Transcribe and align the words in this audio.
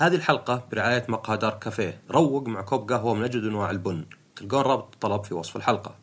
هذه 0.00 0.14
الحلقة 0.14 0.68
برعاية 0.70 1.06
مقهى 1.08 1.36
دار 1.36 1.58
كافيه. 1.58 2.02
روق 2.10 2.48
مع 2.48 2.62
كوب 2.62 2.92
قهوة 2.92 3.14
من 3.14 3.24
أجود 3.24 3.44
أنواع 3.44 3.70
البن. 3.70 4.06
تلقون 4.36 4.60
رابط 4.60 4.94
الطلب 4.94 5.24
في 5.24 5.34
وصف 5.34 5.56
الحلقة. 5.56 5.98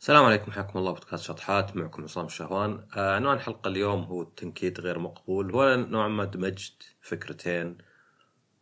السلام 0.00 0.24
عليكم 0.24 0.52
حياكم 0.52 0.78
الله 0.78 0.92
بودكاست 0.92 1.24
شطحات. 1.24 1.76
معكم 1.76 2.02
عصام 2.02 2.26
الشهوان. 2.26 2.86
آه، 2.96 3.14
عنوان 3.14 3.36
الحلقة 3.36 3.68
اليوم 3.68 4.02
هو 4.02 4.22
التنكيت 4.22 4.80
غير 4.80 4.98
مقبول. 4.98 5.54
هو 5.54 5.76
نوعا 5.76 6.08
ما 6.08 6.24
دمجت 6.24 6.96
فكرتين 7.02 7.78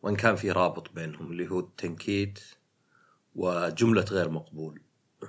وإن 0.03 0.17
كان 0.17 0.37
في 0.37 0.51
رابط 0.51 0.93
بينهم 0.93 1.33
اللي 1.33 1.51
هو 1.51 1.61
التنكيت 1.61 2.39
وجملة 3.35 4.05
غير 4.11 4.31
مقبول 4.31 4.81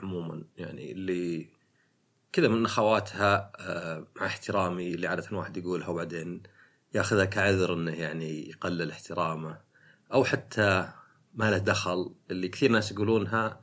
عموما. 0.03 0.43
يعني 0.57 0.91
اللي 0.91 1.49
كذا 2.31 2.47
من 2.47 2.65
أخواتها 2.65 3.51
آه، 3.59 4.07
مع 4.15 4.25
احترامي 4.25 4.93
اللي 4.93 5.07
عاده 5.07 5.37
واحد 5.37 5.57
يقولها 5.57 5.87
وبعدين 5.87 6.43
ياخذها 6.95 7.25
كعذر 7.25 7.73
إنه 7.73 7.91
يعني 7.91 8.49
يقلل 8.49 8.91
احترامه. 8.91 9.61
أو 10.13 10.23
حتى 10.23 10.89
ما 11.33 11.51
له 11.51 11.57
دخل 11.57 12.15
اللي 12.31 12.47
كثير 12.47 12.71
ناس 12.71 12.91
يقولونها 12.91 13.61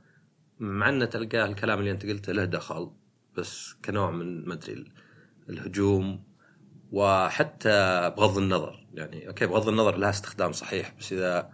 مع 0.58 0.88
ان 0.88 1.08
تلقاه 1.08 1.46
الكلام 1.46 1.78
اللي 1.78 1.90
أنت 1.90 2.06
قلته 2.06 2.32
له 2.32 2.44
دخل 2.44 2.90
بس 3.36 3.74
كنوع 3.84 4.10
من 4.10 4.44
ما 4.44 4.54
أدري 4.54 4.92
الهجوم. 5.48 6.34
وحتى 6.92 8.10
بغض 8.16 8.38
النظر 8.38 8.86
يعني 8.94 9.28
أوكي 9.28 9.46
بغض 9.46 9.68
النظر 9.68 9.96
لها 9.96 10.10
استخدام 10.10 10.52
صحيح 10.52 10.94
بس 10.98 11.12
إذا 11.12 11.50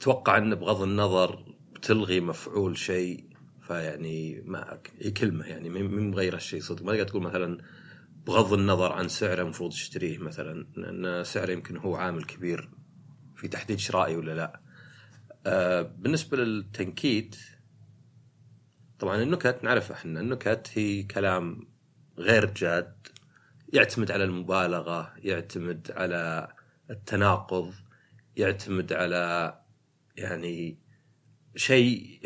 توقع 0.00 0.38
ان 0.38 0.54
بغض 0.54 0.82
النظر 0.82 1.54
بتلغي 1.74 2.20
مفعول 2.20 2.78
شيء 2.78 3.24
فيعني 3.60 4.42
ما 4.46 4.78
هي 4.98 5.10
كلمة 5.10 5.44
يعني 5.44 5.68
من 5.68 6.10
مغيره 6.10 6.36
الشيء 6.36 6.60
صدق. 6.60 6.82
ما 6.82 6.92
تقدر 6.92 7.08
تقول 7.08 7.22
مثلا 7.22 7.58
بغض 8.26 8.52
النظر 8.52 8.92
عن 8.92 9.08
سعره 9.08 9.42
المفروض 9.42 9.70
تشتريه 9.70 10.18
مثلا 10.18 10.66
لأن 10.76 11.24
سعره 11.24 11.52
يمكن 11.52 11.76
هو 11.76 11.96
عامل 11.96 12.24
كبير 12.24 12.70
في 13.36 13.48
تحديد 13.48 13.78
شرائي 13.78 14.16
ولا 14.16 14.34
لا. 14.34 14.60
آه 15.46 15.82
بالنسبة 15.82 16.36
للتنكيت 16.36 17.36
طبعا 18.98 19.22
النكت 19.22 19.58
نعرفها 19.62 19.96
إحنا 19.96 20.20
النكت 20.20 20.70
هي 20.74 21.02
كلام 21.02 21.68
غير 22.18 22.54
جاد 22.54 23.06
يعتمد 23.72 24.10
على 24.10 24.24
المبالغة 24.24 25.12
يعتمد 25.18 25.92
على 25.96 26.52
التناقض 26.90 27.72
يعتمد 28.36 28.92
على 28.92 29.54
يعني 30.16 30.78
شيء 31.56 32.20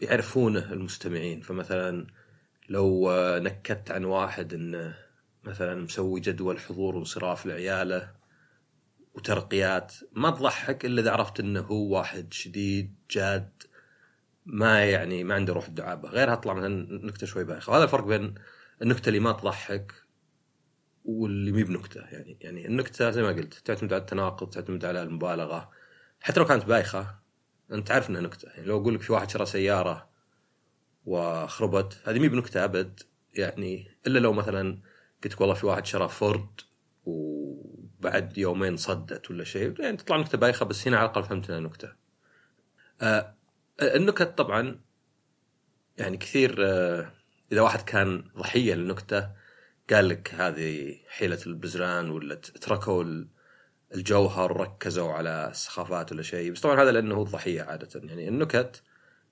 يعرفونه 0.00 0.72
المستمعين 0.72 1.40
فمثلا 1.40 2.06
لو 2.68 3.10
نكت 3.38 3.90
عن 3.90 4.04
واحد 4.04 4.54
إنه 4.54 5.09
مثلا 5.44 5.74
مسوي 5.74 6.20
جدول 6.20 6.60
حضور 6.60 6.96
وانصراف 6.96 7.46
لعياله 7.46 8.12
وترقيات. 9.14 9.94
ما 10.12 10.30
تضحك 10.30 10.84
إلا 10.84 11.02
إذا 11.02 11.10
عرفت 11.10 11.40
إنه 11.40 11.60
هو 11.60 11.96
واحد 11.96 12.32
شديد 12.32 12.94
جاد 13.10 13.62
ما 14.46 14.84
يعني 14.84 15.24
ما 15.24 15.34
عنده 15.34 15.52
روح 15.52 15.66
الدعابة. 15.66 16.08
غيرها 16.08 16.34
تطلع 16.34 16.54
مثلا 16.54 17.06
نكتة 17.06 17.26
شوي 17.26 17.44
بايخة. 17.44 17.72
وهذا 17.72 17.84
الفرق 17.84 18.04
بين 18.04 18.34
النكتة 18.82 19.08
اللي 19.08 19.20
ما 19.20 19.32
تضحك 19.32 19.92
واللي 21.04 21.52
مي 21.52 21.64
بنكتة. 21.64 22.00
يعني 22.00 22.38
يعني 22.40 22.66
النكتة 22.66 23.10
زي 23.10 23.22
ما 23.22 23.28
قلت 23.28 23.54
تعتمد 23.54 23.92
على 23.92 24.00
التناقض 24.00 24.50
تعتمد 24.50 24.84
على 24.84 25.02
المبالغة. 25.02 25.70
حتى 26.20 26.40
لو 26.40 26.46
كانت 26.46 26.64
بايخة 26.64 27.18
أنت 27.72 27.90
عارف 27.90 28.10
إنها 28.10 28.20
نكتة. 28.20 28.48
يعني 28.48 28.66
لو 28.66 28.80
أقول 28.80 28.94
لك 28.94 29.02
في 29.02 29.12
واحد 29.12 29.30
شرى 29.30 29.46
سيارة 29.46 30.10
وخربت 31.06 32.00
هذه 32.04 32.18
مي 32.18 32.28
بنكتة 32.28 32.64
أبد. 32.64 33.00
يعني 33.34 33.96
إلا 34.06 34.18
لو 34.18 34.32
مثلا 34.32 34.78
قلت 35.24 35.40
والله 35.40 35.54
في 35.54 35.66
واحد 35.66 35.86
شرى 35.86 36.08
فورد 36.08 36.60
وبعد 37.04 38.38
يومين 38.38 38.76
صدت 38.76 39.30
ولا 39.30 39.44
شيء. 39.44 39.80
يعني 39.80 39.96
تطلع 39.96 40.16
نكتة 40.16 40.38
بايخة 40.38 40.66
بس 40.66 40.88
هنا 40.88 40.96
على 40.96 41.04
الأقل 41.10 41.24
فهمت 41.24 41.50
انها 41.50 41.60
نكتة. 41.60 41.92
آه 43.00 43.34
النكت 43.82 44.38
طبعا 44.38 44.80
يعني 45.98 46.16
كثير 46.16 46.56
آه 46.60 47.12
إذا 47.52 47.60
واحد 47.60 47.82
كان 47.82 48.24
ضحية 48.38 48.74
للنكتة 48.74 49.30
قال 49.90 50.08
لك 50.08 50.34
هذه 50.34 50.96
حيلة 51.08 51.38
البزران 51.46 52.10
ولا 52.10 52.34
تركوا 52.34 53.24
الجوهر 53.94 54.60
ركزوا 54.60 55.12
على 55.12 55.48
السخافات 55.50 56.12
ولا 56.12 56.22
شيء. 56.22 56.52
بس 56.52 56.60
طبعا 56.60 56.82
هذا 56.82 56.92
لأنه 56.92 57.14
هو 57.14 57.22
الضحيه 57.22 57.62
عادة. 57.62 58.00
يعني 58.04 58.28
النكت 58.28 58.82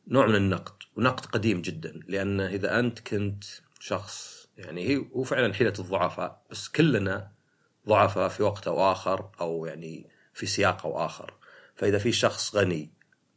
نوع 0.09 0.27
من 0.27 0.34
النقد 0.34 0.82
ونقد 0.97 1.27
قديم 1.27 1.62
جدا. 1.62 2.00
لأن 2.09 2.41
إذا 2.41 2.78
أنت 2.78 3.00
كنت 3.00 3.44
شخص 3.81 4.38
يعني 4.59 4.89
هي 4.89 4.97
هو 4.97 5.23
فعلا 5.23 5.55
حيلة 5.55 5.73
الضعفاء 5.79 6.43
بس 6.51 6.69
كلنا 6.69 7.33
ضعفاء 7.89 8.29
في 8.29 8.43
وقت 8.43 8.69
أو 8.69 8.93
آخر 8.93 9.31
أو 9.41 9.67
يعني 9.67 10.11
في 10.33 10.47
سياق 10.47 10.87
أو 10.87 11.05
آخر. 11.05 11.35
فإذا 11.77 11.99
في 11.99 12.13
شخص 12.13 12.57
غني 12.57 12.93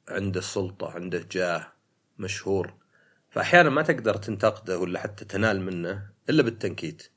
عنده 0.09 0.41
سلطة 0.41 0.91
عنده 0.91 1.27
جاه 1.31 1.73
مشهور 2.17 2.73
فاحيانا 3.29 3.69
ما 3.69 3.81
تقدر 3.81 4.15
تنتقده 4.15 4.79
ولا 4.79 4.99
حتى 4.99 5.25
تنال 5.25 5.61
منه 5.61 6.09
إلا 6.29 6.43
بالتنكيت. 6.43 7.11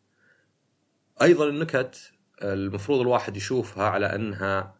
أيضا 1.22 1.48
النكت 1.48 2.12
المفروض 2.42 3.00
الواحد 3.00 3.36
يشوفها 3.36 3.84
على 3.84 4.06
أنها 4.06 4.78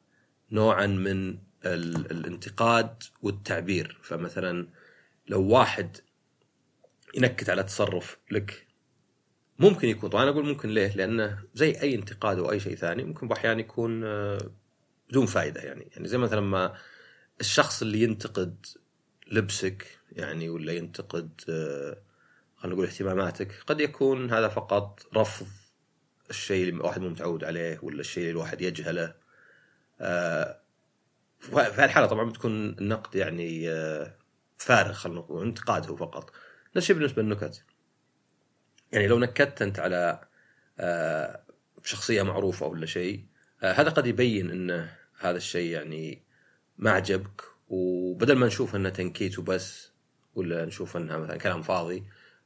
نوعا 0.51 0.87
من 0.87 1.39
الانتقاد 1.65 3.03
والتعبير. 3.23 4.01
فمثلا 4.03 4.69
لو 5.29 5.49
واحد 5.49 5.97
ينكت 7.15 7.51
على 7.51 7.63
تصرف 7.63 8.19
لك 8.31 8.67
ممكن 9.59 9.89
يكون 9.89 10.11
طبعا 10.11 10.29
أقول 10.29 10.47
ممكن 10.47 10.69
ليه؟ 10.69 10.97
لأنه 10.97 11.39
زي 11.55 11.81
أي 11.81 11.95
انتقاد 11.95 12.39
أو 12.39 12.51
أي 12.53 12.61
شيء 12.61 12.77
ثاني 12.77 13.05
ممكن 13.05 13.29
باحيان 13.29 13.61
يكون 13.61 14.05
آه، 14.05 14.51
بدون 15.11 15.27
فائده 15.27 15.61
يعني. 15.61 15.89
يعني 15.93 16.09
زي 16.09 16.19
مثلا 16.19 16.41
ما 16.41 16.75
الشخص 17.41 17.83
اللي 17.83 18.03
ينتقد 18.03 18.67
لبسك 19.33 19.99
يعني 20.13 20.49
ولا 20.49 20.73
ينتقد 20.73 21.31
آه، 21.49 21.99
خلينا 22.57 22.75
نقول 22.77 22.87
اهتماماتك 22.87 23.53
قد 23.67 23.81
يكون 23.81 24.31
هذا 24.33 24.49
فقط 24.49 25.07
رفض 25.17 25.47
الشيء 26.31 26.69
اللي 26.69 26.81
الواحد 26.81 27.01
مو 27.01 27.09
متعود 27.09 27.45
عليه 27.45 27.79
ولا 27.83 28.01
الشيء 28.01 28.23
اللي 28.23 28.33
الواحد 28.33 28.63
يجهله. 28.63 29.15
آه 30.01 30.61
في 31.41 31.57
هالحاله 31.57 32.07
طبعا 32.07 32.31
بتكون 32.31 32.53
النقد 32.69 33.15
يعني 33.17 33.69
فارغ 34.59 34.93
خلينا 34.93 35.19
نقول 35.19 35.47
انتقاد 35.47 35.87
هو 35.87 35.97
فقط. 35.97 36.31
نفس 36.77 36.77
الشيء 36.77 36.97
بالنسبة 36.97 37.23
للنكت. 37.23 37.65
يعني 38.95 39.07
لو 39.07 39.19
نكدت 39.19 39.63
أنت 39.63 39.79
على 39.79 40.21
آه 40.79 41.41
شخصية 41.85 42.23
معروفة 42.23 42.67
ولا 42.67 42.87
شيء 42.87 43.25
آه 43.63 43.73
هذا 43.73 43.91
قد 43.91 44.07
يبين 44.07 44.51
إن 44.51 44.89
هذا 45.19 45.37
الشيء 45.37 45.71
يعني 45.71 46.23
ما 46.79 46.91
عجبك. 46.91 47.43
وبدل 47.69 48.37
ما 48.37 48.47
نشوف 48.47 48.77
إنه 48.77 48.89
تنكيت 48.89 49.39
وبس 49.39 49.93
ولا 50.35 50.65
نشوف 50.65 50.97
انها 50.97 51.19
مثلا 51.19 51.37
كلام 51.37 51.63
فاضي 51.63 52.05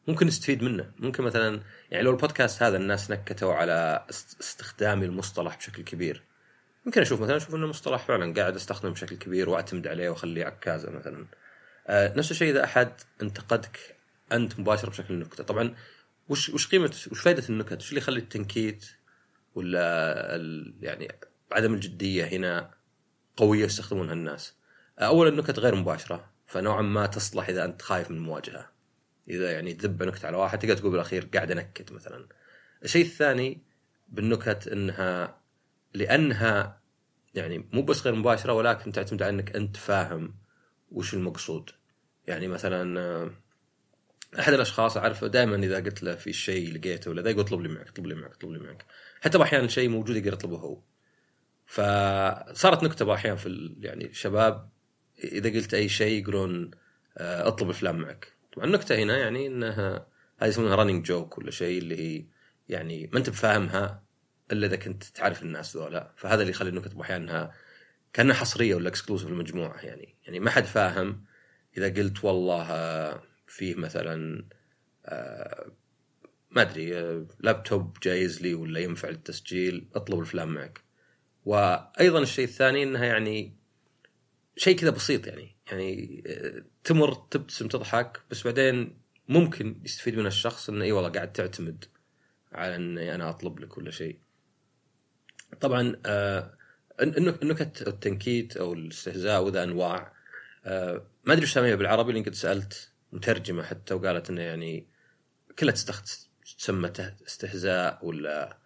ممكن 0.09 0.26
نستفيد 0.26 0.62
منه. 0.62 0.92
ممكن 0.98 1.22
مثلا 1.22 1.60
يعني 1.91 2.04
لو 2.04 2.10
البودكاست 2.10 2.62
هذا 2.62 2.76
الناس 2.76 3.10
نكتوا 3.10 3.54
على 3.54 4.06
استخدامي 4.41 5.06
المصطلح 5.06 5.56
بشكل 5.56 5.82
كبير. 5.82 6.22
ممكن 6.86 7.00
أشوف 7.00 7.20
مثلا 7.20 7.36
أشوف 7.36 7.54
إنه 7.54 7.66
مصطلح 7.66 8.04
فعلا 8.04 8.34
قاعد 8.34 8.56
أستخدمه 8.56 8.92
بشكل 8.92 9.16
كبير 9.16 9.48
وأعتمد 9.48 9.86
عليه 9.86 10.09
وأخليه 10.10 10.44
عكازة 10.44 10.91
مثلا. 10.91 11.26
آه 11.86 12.15
نفس 12.16 12.30
الشيء 12.30 12.50
إذا 12.50 12.65
أحد 12.65 12.92
انتقدك 13.22 13.97
أنت 14.32 14.60
مباشرة 14.60 14.91
بشكل 14.91 15.19
نكتة. 15.19 15.44
طبعا 15.44 15.75
وش 16.28 16.49
وش 16.49 16.66
قيمه 16.66 16.94
وش 17.11 17.21
فائده 17.21 17.49
النكت؟ 17.49 17.81
وش 17.81 17.89
اللي 17.89 18.00
يخلي 18.00 18.19
التنكيت 18.19 18.87
ولا 19.55 20.37
يعني 20.81 21.09
عدم 21.53 21.75
الجدية 21.75 22.25
هنا 22.25 22.75
قوية 23.37 23.65
يستخدمونها 23.65 24.12
الناس؟ 24.12 24.55
اولا 24.99 25.31
النكت 25.31 25.59
غير 25.59 25.75
مباشرة 25.75 26.31
فنوعا 26.47 26.83
ما 26.83 27.06
تصلح 27.06 27.49
إذا 27.49 27.65
أنت 27.65 27.83
خايف 27.83 28.11
من 28.11 28.16
المواجهه. 28.16 28.71
إذا 29.28 29.53
يعني 29.53 29.75
تذب 29.75 30.03
نكته 30.03 30.27
على 30.27 30.37
واحد 30.37 30.59
تقدر 30.59 30.77
تقول 30.77 30.93
بالأخير 30.93 31.28
قاعد 31.34 31.50
أنكت 31.50 31.93
مثلا. 31.93 32.28
الشيء 32.84 33.05
الثاني 33.05 33.62
بالنكت 34.09 34.69
انها 34.69 35.41
لأنها 35.95 36.81
يعني 37.34 37.69
مو 37.72 37.83
بس 37.83 38.03
غير 38.06 38.15
مباشرة 38.15 38.53
ولكن 38.53 38.92
تعتمد 38.92 39.22
على 39.22 39.31
إنك 39.31 39.57
أنت 39.57 39.77
فاهم 39.77 40.34
وش 40.91 41.15
المقصود. 41.15 41.71
يعني 42.27 42.48
مثلا 42.48 43.31
أحد 44.39 44.53
الأشخاص 44.53 44.97
أعرفه 44.97 45.27
دائما 45.27 45.57
إذا 45.57 45.77
قلت 45.77 46.03
له 46.03 46.15
في 46.15 46.33
شيء 46.33 46.75
لقيته 46.75 47.10
ولا 47.10 47.22
ذا 47.22 47.30
يقول 47.30 47.45
اطلب 47.45 47.60
لي 47.60 47.69
معك 47.69 47.89
اطلب 47.89 48.07
لي 48.07 48.15
معك 48.15 48.30
اطلب 48.34 48.51
لي 48.53 48.59
معك. 48.59 48.84
حتى 49.21 49.42
أحيانا 49.42 49.69
شيء 49.69 49.89
موجود 49.89 50.16
يقدر 50.16 50.33
يطلبه 50.33 50.57
هو. 50.57 50.83
فصارت 51.66 52.83
نكتة 52.83 53.15
أحيانا 53.15 53.36
في 53.36 53.77
يعني 53.80 54.07
الشباب 54.07 54.71
إذا 55.25 55.51
قلت 55.51 55.75
أي 55.75 55.89
شيء 55.89 56.22
يقولون 56.22 56.71
آه، 57.19 57.48
اطلب 57.48 57.71
فلان 57.71 57.97
معك. 57.97 58.33
طبعا 58.53 58.66
النكتة 58.66 58.95
هنا 58.95 59.19
يعني 59.19 59.47
إنها 59.47 60.07
هذه 60.39 60.48
يسمونها 60.48 60.77
running 60.77 61.06
joke 61.06 61.39
ولا 61.39 61.51
شيء 61.51 61.78
اللي 61.78 61.97
هي 61.97 62.27
يعني 62.69 63.10
ما 63.13 63.19
أنت 63.19 63.31
بفاهمها 63.31 64.03
إلا 64.53 64.66
إذا 64.66 64.77
كنت 64.77 65.04
تعرف 65.04 65.42
الناس 65.42 65.77
ذولا. 65.77 66.13
فهذا 66.16 66.41
اللي 66.41 66.51
يخلي 66.51 66.69
النكت 66.69 66.97
أحيانا 67.01 67.53
كأنها 68.13 68.34
حصرية 68.34 68.74
ولا 68.74 68.89
exclusive 68.89 69.28
للمجموعة 69.28 69.81
يعني. 69.81 70.16
يعني 70.24 70.41
ما 70.41 70.51
حد 70.51 70.65
فاهم 70.65 71.24
إذا 71.77 71.89
قلت 71.89 72.24
والله 72.24 72.63
آه، 72.63 73.22
فيه 73.48 73.74
مثلا 73.74 74.45
آه، 75.06 75.72
ما 76.50 76.62
أدري 76.62 76.98
آه، 76.98 77.27
لابتوب 77.41 77.98
جايز 78.03 78.42
لي 78.42 78.54
ولا 78.54 78.80
ينفع 78.80 79.09
للتسجيل 79.09 79.89
أطلب 79.95 80.21
الفلان 80.21 80.48
معك 80.48 80.80
وأيضا 81.45 82.22
الشيء 82.22 82.45
الثاني 82.45 82.83
إنها 82.83 83.04
يعني 83.04 83.56
شيء 84.56 84.77
كذا 84.77 84.91
بسيط 84.91 85.27
يعني 85.27 85.56
يعني 85.72 86.22
آه، 86.27 86.65
تمر 86.84 87.15
تبتسم 87.15 87.68
تضحك 87.68 88.21
بس 88.30 88.45
بعدين 88.45 88.98
ممكن 89.28 89.80
يستفيد 89.84 90.18
من 90.18 90.27
الشخص 90.27 90.68
إنه 90.68 90.84
إي 90.84 90.92
والله 90.92 91.10
قاعد 91.10 91.33
تعتمد 91.33 91.84
على 92.53 92.77
إني 92.77 93.15
أنا 93.15 93.30
أطلب 93.30 93.60
لك 93.60 93.78
ولا 93.78 93.91
شيء. 93.91 94.18
طبعا 95.60 96.00
النكت 97.00 97.89
التنكيت 97.89 98.56
أو 98.56 98.72
الاستهزاء 98.72 99.45
وذا 99.45 99.62
أنواع 99.62 100.12
ما 101.24 101.33
أدري 101.33 101.42
إيش 101.42 101.59
بالعربي 101.59 102.12
لأن 102.12 102.22
قد 102.22 102.34
سألت 102.34 102.92
مترجمة 103.13 103.63
حتى 103.63 103.95
وقالت 103.95 104.31
إنه 104.31 104.43
يعني 104.43 104.87
كلها 105.59 105.75
تسمى 106.59 106.93
استهزاء 107.27 108.07
ولا 108.07 108.59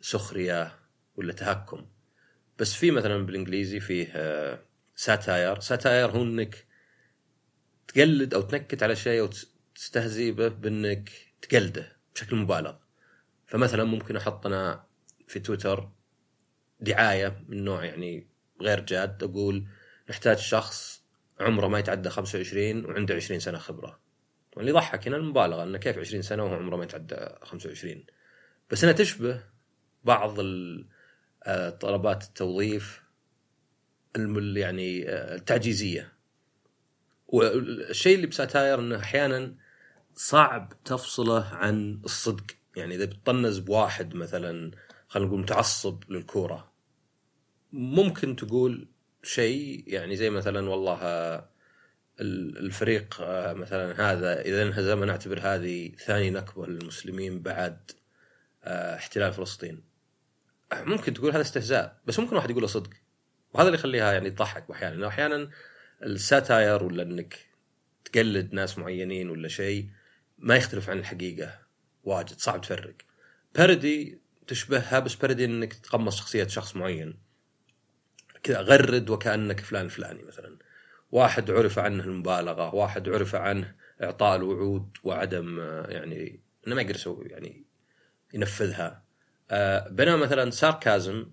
سخرية 0.00 0.78
ولا 1.16 1.32
تهكم. 1.32 1.86
بس 2.58 2.74
في 2.74 2.90
مثلا 2.90 3.26
بالإنجليزي 3.26 3.80
فيه 3.80 4.12
آه 4.14 4.62
satire. 4.96 5.60
satire 5.60 6.10
هو 6.10 6.22
إنك 6.22 6.66
تقلد 7.88 8.34
أو 8.34 8.40
تنكت 8.40 8.82
على 8.82 8.96
شيء 8.96 9.20
أو 9.20 9.30
تستهزئ 9.74 10.30
به 10.30 10.48
بإنك 10.48 11.10
تقلده 11.42 11.96
بشكل 12.14 12.36
مبالغ. 12.36 12.76
فمثلا 13.46 13.84
ممكن 13.84 14.16
أحط 14.16 14.46
أنا 14.46 14.86
في 15.28 15.40
تويتر 15.40 15.90
دعاية 16.80 17.44
من 17.48 17.64
نوع 17.64 17.84
يعني 17.84 18.28
غير 18.60 18.80
جاد. 18.80 19.22
أقول 19.22 19.66
نحتاج 20.10 20.38
شخص 20.38 20.99
عمره 21.40 21.68
ما 21.68 21.78
يتعدى 21.78 22.10
25 22.10 22.84
وعنده 22.84 23.14
20 23.14 23.40
سنة 23.40 23.58
خبرة. 23.58 24.00
واللي 24.56 24.70
يضحك 24.70 25.08
هنا 25.08 25.16
المبالغة 25.16 25.62
إنه 25.62 25.78
كيف 25.78 25.98
20 25.98 26.22
سنة 26.22 26.44
وهو 26.44 26.54
عمره 26.54 26.76
ما 26.76 26.84
يتعدى 26.84 27.16
25 27.42 28.04
بس 28.70 28.84
انها 28.84 28.94
تشبه 28.94 29.42
بعض 30.04 30.36
آه، 31.44 31.70
طلبات 31.70 32.24
التوظيف 32.24 33.02
يعني 34.56 35.08
آه، 35.08 35.34
التعجيزية. 35.34 36.12
والشيء 37.28 38.16
اللي 38.16 38.26
بساتاير 38.26 38.78
إنه 38.80 38.96
أحيانا 38.96 39.54
صعب 40.14 40.72
تفصله 40.84 41.44
عن 41.44 42.00
الصدق. 42.04 42.44
يعني 42.76 42.94
إذا 42.94 43.04
بتطنز 43.04 43.58
بواحد 43.58 44.14
مثلا 44.14 44.70
خلينا 45.08 45.28
نقول 45.28 45.40
متعصب 45.40 46.04
للكورة 46.08 46.72
ممكن 47.72 48.36
تقول 48.36 48.88
شيء 49.22 49.84
يعني 49.86 50.16
زي 50.16 50.30
مثلا 50.30 50.68
والله 50.70 50.98
الفريق 52.20 53.20
آه، 53.20 53.52
مثلا 53.52 54.12
هذا 54.12 54.40
إذا 54.40 54.62
انهزم 54.62 55.04
نعتبر 55.04 55.40
هذه 55.40 55.92
ثاني 56.04 56.30
نكبة 56.30 56.66
للمسلمين 56.66 57.42
بعد 57.42 57.90
آه، 58.64 58.94
احتلال 58.94 59.32
فلسطين. 59.32 59.82
ممكن 60.72 61.14
تقول 61.14 61.30
هذا 61.30 61.40
استهزاء 61.40 62.00
بس 62.06 62.18
ممكن 62.18 62.36
واحد 62.36 62.50
يقوله 62.50 62.66
صدق. 62.66 62.90
وهذا 63.54 63.68
اللي 63.68 63.78
يخليها 63.78 64.12
يعني 64.12 64.30
تضحك 64.30 64.70
أحيانا. 64.70 65.08
أحيانا 65.08 65.50
الساتاير 66.02 66.84
ولا 66.84 67.02
إنك 67.02 67.38
تقلد 68.04 68.52
ناس 68.54 68.78
معينين 68.78 69.30
ولا 69.30 69.48
شيء 69.48 69.90
ما 70.38 70.56
يختلف 70.56 70.90
عن 70.90 70.98
الحقيقة. 70.98 71.58
واجد 72.04 72.38
صعب 72.38 72.60
تفرق. 72.60 72.94
بارودي 73.54 74.20
تشبهها 74.46 74.98
بس 74.98 75.14
بارودي 75.14 75.44
إنك 75.44 75.72
تقمص 75.72 76.16
شخصية 76.18 76.46
شخص 76.46 76.76
معين. 76.76 77.29
كذا 78.42 78.60
غرد 78.60 79.10
وكأنك 79.10 79.60
فلان 79.60 79.88
فلاني 79.88 80.22
مثلا. 80.22 80.58
واحد 81.12 81.50
عرف 81.50 81.78
عنه 81.78 82.04
المبالغة 82.04 82.74
واحد 82.74 83.08
عرف 83.08 83.34
عنه 83.34 83.74
إعطاء 84.02 84.36
الوعود 84.36 84.96
وعدم 85.04 85.58
يعني 85.88 86.40
إنه 86.66 86.74
ما 86.74 86.82
يقدر 86.82 86.94
يسوي 86.94 87.28
يعني 87.28 87.64
ينفذها. 88.34 89.04
آه، 89.50 89.88
بينما 89.88 90.16
مثلا 90.16 90.50
ساركازم 90.50 91.26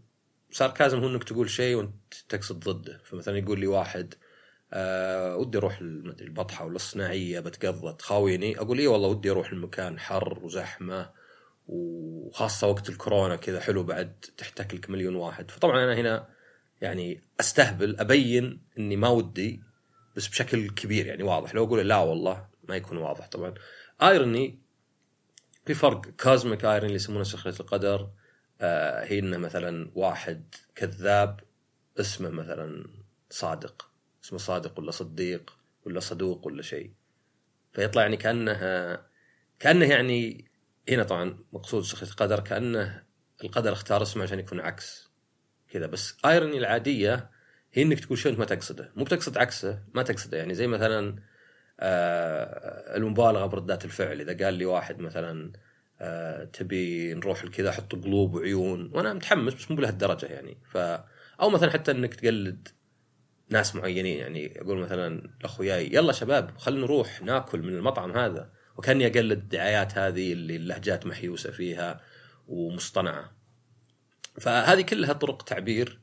ساركازم 0.51 0.99
هو 0.99 1.07
إنك 1.07 1.23
تقول 1.23 1.49
شيء 1.49 1.75
وأنت 1.75 2.13
تقصد 2.29 2.59
ضده. 2.59 3.01
فمثلا 3.03 3.37
يقول 3.37 3.59
لي 3.59 3.67
واحد 3.67 4.13
آه 4.73 5.35
ودي 5.37 5.57
أروح 5.57 5.79
البطحة 6.21 6.65
ولا 6.65 6.75
الصناعية 6.75 7.39
بتقضى 7.39 7.93
تخاويني 7.93 8.59
أقول 8.59 8.79
اي 8.79 8.87
والله 8.87 9.07
ودي 9.07 9.31
أروح 9.31 9.51
المكان 9.51 9.99
حر 9.99 10.39
وزحمة 10.43 11.09
وخاصة 11.67 12.67
وقت 12.67 12.89
الكورونا 12.89 13.35
كذا 13.35 13.59
حلو 13.59 13.83
بعد 13.83 14.25
تحتك 14.37 14.73
لك 14.73 14.89
مليون 14.89 15.15
واحد. 15.15 15.51
فطبعا 15.51 15.83
أنا 15.83 15.95
هنا 15.95 16.27
يعني 16.81 17.23
أستهبل 17.39 17.99
أبين 17.99 18.61
إني 18.77 18.95
ما 18.95 19.09
ودي 19.09 19.63
بس 20.15 20.27
بشكل 20.27 20.69
كبير 20.69 21.05
يعني 21.05 21.23
واضح. 21.23 21.55
لو 21.55 21.63
أقول 21.63 21.87
لا 21.87 21.97
والله 21.97 22.47
ما 22.69 22.75
يكون 22.75 22.97
واضح 22.97 23.27
طبعا. 23.27 23.53
ايروني 24.01 24.59
في 25.65 25.73
فرق 25.73 26.01
كازميك 26.01 26.65
ايرون 26.65 26.85
اللي 26.85 26.95
يسمونه 26.95 27.23
سخرية 27.23 27.55
القدر. 27.59 28.09
آه 28.61 29.05
هي 29.05 29.19
إنه 29.19 29.37
مثلا 29.37 29.91
واحد 29.95 30.55
كذاب 30.75 31.39
اسمه 31.99 32.29
مثلا 32.29 32.87
صادق. 33.29 33.91
اسمه 34.23 34.37
صادق 34.37 34.79
ولا 34.79 34.91
صديق 34.91 35.57
ولا 35.85 35.99
صدوق 35.99 36.47
ولا 36.47 36.61
شيء. 36.61 36.91
فيطلع 37.73 38.01
يعني 38.01 38.17
كأنه 38.17 38.53
كأنه 39.59 39.85
يعني 39.85 40.51
هنا 40.89 41.03
طبعا 41.03 41.39
مقصود 41.53 41.83
سخرية 41.83 42.09
القدر 42.09 42.39
كأنه 42.39 43.03
القدر 43.43 43.73
اختار 43.73 44.01
اسمه 44.01 44.23
عشان 44.23 44.39
يكون 44.39 44.59
عكس. 44.59 45.06
كذا. 45.71 45.87
بس 45.87 46.17
ايروني 46.25 46.57
العادية 46.57 47.29
هي 47.73 47.83
إنك 47.83 47.99
تقول 47.99 48.17
شيء 48.17 48.31
انت 48.31 48.39
ما 48.39 48.45
تقصده. 48.45 48.91
مو 48.95 49.03
بتقصد 49.03 49.37
عكسه 49.37 49.83
ما 49.93 50.03
تقصده. 50.03 50.37
يعني 50.37 50.53
زي 50.53 50.67
مثلا 50.67 51.15
آه 51.79 52.97
المبالغة 52.97 53.45
بردات 53.45 53.85
الفعل. 53.85 54.21
إذا 54.21 54.45
قال 54.45 54.53
لي 54.53 54.65
واحد 54.65 54.99
مثلا 54.99 55.51
آه 56.01 56.43
تبي 56.43 57.13
نروح 57.13 57.45
لكذا 57.45 57.69
أحط 57.69 57.95
قلوب 57.95 58.33
وعيون. 58.33 58.91
وأنا 58.93 59.13
متحمس 59.13 59.53
بس 59.53 59.71
مو 59.71 59.77
بلهالدرجة 59.77 60.25
يعني. 60.25 60.57
ف 60.71 60.77
أو 61.41 61.49
مثلا 61.49 61.71
حتى 61.71 61.91
إنك 61.91 62.13
تقلد 62.13 62.67
ناس 63.49 63.75
معينين. 63.75 64.17
يعني 64.17 64.61
أقول 64.61 64.77
مثلا 64.77 65.31
لأخوياي 65.41 65.93
يلا 65.93 66.11
شباب 66.11 66.57
خلينا 66.57 66.81
نروح 66.81 67.21
ناكل 67.21 67.61
من 67.61 67.75
المطعم 67.75 68.11
هذا. 68.11 68.49
وكأني 68.77 69.07
أقلد 69.07 69.37
الدعايات 69.37 69.97
هذه 69.97 70.33
اللي 70.33 70.55
اللهجات 70.55 71.05
محيوسة 71.05 71.51
فيها 71.51 72.01
ومصطنعة. 72.47 73.36
فهذه 74.41 74.81
كلها 74.81 75.13
طرق 75.13 75.43
تعبير 75.43 75.99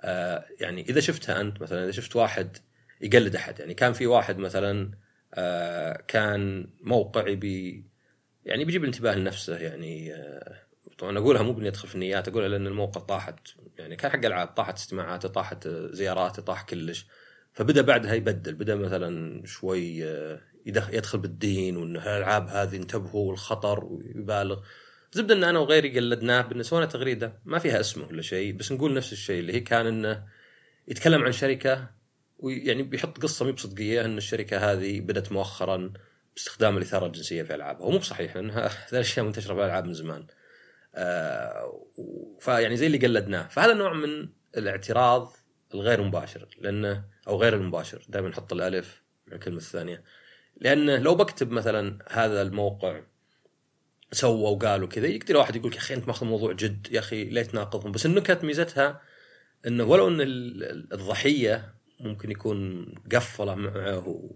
آه 0.00 0.44
يعني 0.60 0.82
إذا 0.88 1.00
شفتها 1.00 1.40
أنت 1.40 1.62
مثلا 1.62 1.84
إذا 1.84 1.90
شفت 1.90 2.16
واحد 2.16 2.56
يقلد 3.00 3.36
أحد 3.36 3.60
يعني 3.60 3.74
كان 3.74 3.92
في 3.92 4.06
واحد 4.06 4.38
مثلا 4.38 4.90
آه 5.34 6.02
كان 6.08 6.70
موقع 6.80 7.28
يبي 7.28 7.84
يعني 8.44 8.64
بيجيب 8.64 8.82
الانتباه 8.82 9.14
لنفسه 9.14 9.56
يعني 9.56 10.14
آه 10.14 10.64
طبعا 10.98 11.18
أقولها 11.18 11.42
مو 11.42 11.52
باني 11.52 11.68
أدخل 11.68 11.88
في 11.88 11.94
النيات 11.94 12.28
أقولها 12.28 12.48
لأن 12.48 12.66
الموقع 12.66 13.00
طاحت 13.00 13.48
يعني 13.78 13.96
كان 13.96 14.10
حق 14.10 14.24
العاب 14.24 14.48
طاحت 14.48 14.76
استماعاته 14.76 15.28
طاحت 15.28 15.68
زياراته 15.68 16.42
طاح 16.42 16.62
كلش. 16.62 17.06
فبدأ 17.52 17.82
بعدها 17.82 18.14
يبدل 18.14 18.54
بدأ 18.54 18.74
مثلا 18.74 19.42
شوي 19.46 19.98
يدخل 20.66 21.18
بالدين 21.18 21.76
وإنه 21.76 22.02
الالعاب 22.02 22.48
هذه 22.48 22.76
انتبهوا 22.76 23.28
والخطر 23.28 23.84
ويبالغ. 23.84 24.60
زبدة 25.14 25.34
إن 25.34 25.44
أنا 25.44 25.58
وغيري 25.58 25.98
قلدناه 25.98 26.40
بان 26.40 26.62
سوينا 26.62 26.86
تغريدة 26.86 27.40
ما 27.44 27.58
فيها 27.58 27.80
اسمه 27.80 28.06
ولا 28.06 28.22
شيء 28.22 28.52
بس 28.52 28.72
نقول 28.72 28.94
نفس 28.94 29.12
الشيء 29.12 29.40
اللي 29.40 29.52
هي 29.52 29.60
كان 29.60 29.86
إنه 29.86 30.24
يتكلم 30.88 31.22
عن 31.24 31.32
شركة 31.32 31.90
ويعني 32.38 32.82
بيحط 32.82 33.18
قصة 33.18 33.44
مو 33.44 33.52
بصدقية 33.52 34.04
إن 34.04 34.16
الشركة 34.16 34.72
هذه 34.72 35.00
بدأت 35.00 35.32
مؤخرا 35.32 35.92
باستخدام 36.34 36.76
الإثارة 36.76 37.06
الجنسية 37.06 37.42
في 37.42 37.54
ألعابها 37.54 37.86
ومو 37.86 37.98
بصحيح 37.98 38.36
لأن 38.36 38.50
هذه 38.50 38.70
الأشياء 38.92 39.26
منتشرة 39.26 39.54
في 39.54 39.60
الالعاب 39.60 39.86
من 39.86 39.94
زمان. 39.94 40.26
آه 40.94 41.86
فيعني 42.40 42.76
زي 42.76 42.86
اللي 42.86 42.98
قلدناه 42.98 43.48
فهذا 43.48 43.74
نوع 43.74 43.92
من 43.92 44.28
الاعتراض 44.56 45.32
الغير 45.74 46.02
مباشر 46.02 46.48
لأنه 46.60 47.04
أو 47.28 47.36
غير 47.36 47.54
المباشر 47.54 48.02
دائما 48.08 48.28
نحط 48.28 48.52
الألف 48.52 49.02
مع 49.26 49.34
الكلمة 49.34 49.56
الثانية 49.56 50.04
لأنه 50.56 50.96
لو 50.96 51.14
بكتب 51.14 51.50
مثلا 51.50 51.98
هذا 52.08 52.42
الموقع 52.42 53.00
سووا 54.12 54.50
وقالوا 54.50 54.88
كذا 54.88 55.06
يقدر 55.06 55.36
واحد 55.36 55.56
يقول 55.56 55.72
يا 55.72 55.78
أخي 55.78 55.94
أنت 55.94 56.06
ماخذ 56.08 56.26
الموضوع 56.26 56.52
جد 56.52 56.88
يا 56.90 56.98
أخي 56.98 57.24
ليه 57.24 57.42
تناقضهم. 57.42 57.92
بس 57.92 58.06
النكت 58.06 58.44
ميزتها 58.44 59.00
إنه 59.66 59.84
ولو 59.84 60.08
إن 60.08 60.20
الضحية 60.92 61.74
ممكن 62.00 62.30
يكون 62.30 62.86
قفلة 63.12 63.54
معه 63.54 64.30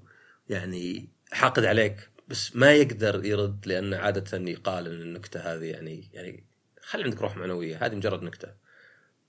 يعني 0.48 1.08
حاقد 1.32 1.64
عليك 1.64 2.10
بس 2.28 2.56
ما 2.56 2.72
يقدر 2.72 3.25
يرد 3.25 3.66
لأن 3.66 3.94
عادة 3.94 4.50
يقال 4.50 4.87
إن 4.87 5.02
النكتة 5.02 5.40
هذه 5.40 5.64
يعني 5.64 6.10
يعني 6.12 6.44
خلي 6.82 7.04
عندك 7.04 7.22
روح 7.22 7.37
معنوية 7.37 7.87
هذه 7.87 7.94
مجرد 7.94 8.22
نكتة. 8.22 8.54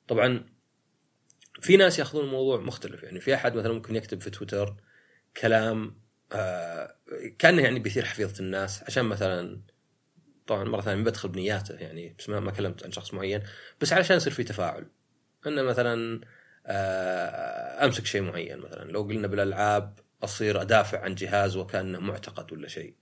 طبعا 0.08 0.46
في 1.62 1.78
ناس 1.78 2.00
يأخذون 2.00 2.26
الموضوع 2.26 2.60
مختلف 2.60 3.04
يعني 3.04 3.20
في 3.20 3.36
أحد 3.36 3.56
مثلا 3.56 3.74
ممكن 3.74 3.96
يكتب 3.96 4.22
في 4.22 4.30
تويتر 4.30 4.76
كلام 5.38 5.96
آه 6.32 6.96
كأنه 7.40 7.62
يعني 7.62 7.80
بيثير 7.80 8.06
حفيظة 8.06 8.40
الناس 8.40 8.84
عشان 8.84 9.06
مثلا 9.06 9.62
طبعا 10.50 10.64
مرة 10.64 10.82
ثانية 10.82 11.04
بدخل 11.04 11.30
بنياته 11.30 11.76
يعني 11.76 12.16
بس 12.20 12.30
ما, 12.30 12.40
ما 12.40 12.52
كلمت 12.52 12.84
عن 12.84 12.92
شخص 12.92 13.14
معين 13.14 13.44
بس 13.82 13.94
علشان 13.94 14.18
يصير 14.18 14.34
في 14.34 14.44
تفاعل. 14.44 14.88
إنه 15.48 15.62
مثلا 15.62 16.22
آه 16.66 17.86
أمسك 17.86 18.06
شيء 18.06 18.22
معين 18.22 18.58
مثلا. 18.58 18.92
لو 18.92 19.02
قلنا 19.02 19.28
بالألعاب 19.28 20.00
أصير 20.24 20.62
أدافع 20.62 21.02
عن 21.02 21.16
جهاز 21.16 21.56
وكأنه 21.58 22.00
معتقد 22.00 22.54
ولا 22.54 22.68
شيء. 22.68 22.96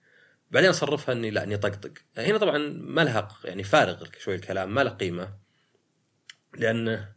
بعدين 0.51 0.69
أصرفها 0.69 1.13
إني 1.13 1.31
لا 1.31 1.43
إني 1.43 1.57
طقطق 1.57 1.93
هنا 2.17 2.37
طبعا 2.37 2.57
ما 2.67 3.01
لها 3.01 3.27
يعني 3.45 3.63
فارغ 3.63 4.05
شوي 4.19 4.35
الكلام 4.35 4.73
ما 4.73 4.83
له 4.83 4.89
قيمة. 4.89 5.37
لأنه 6.57 7.13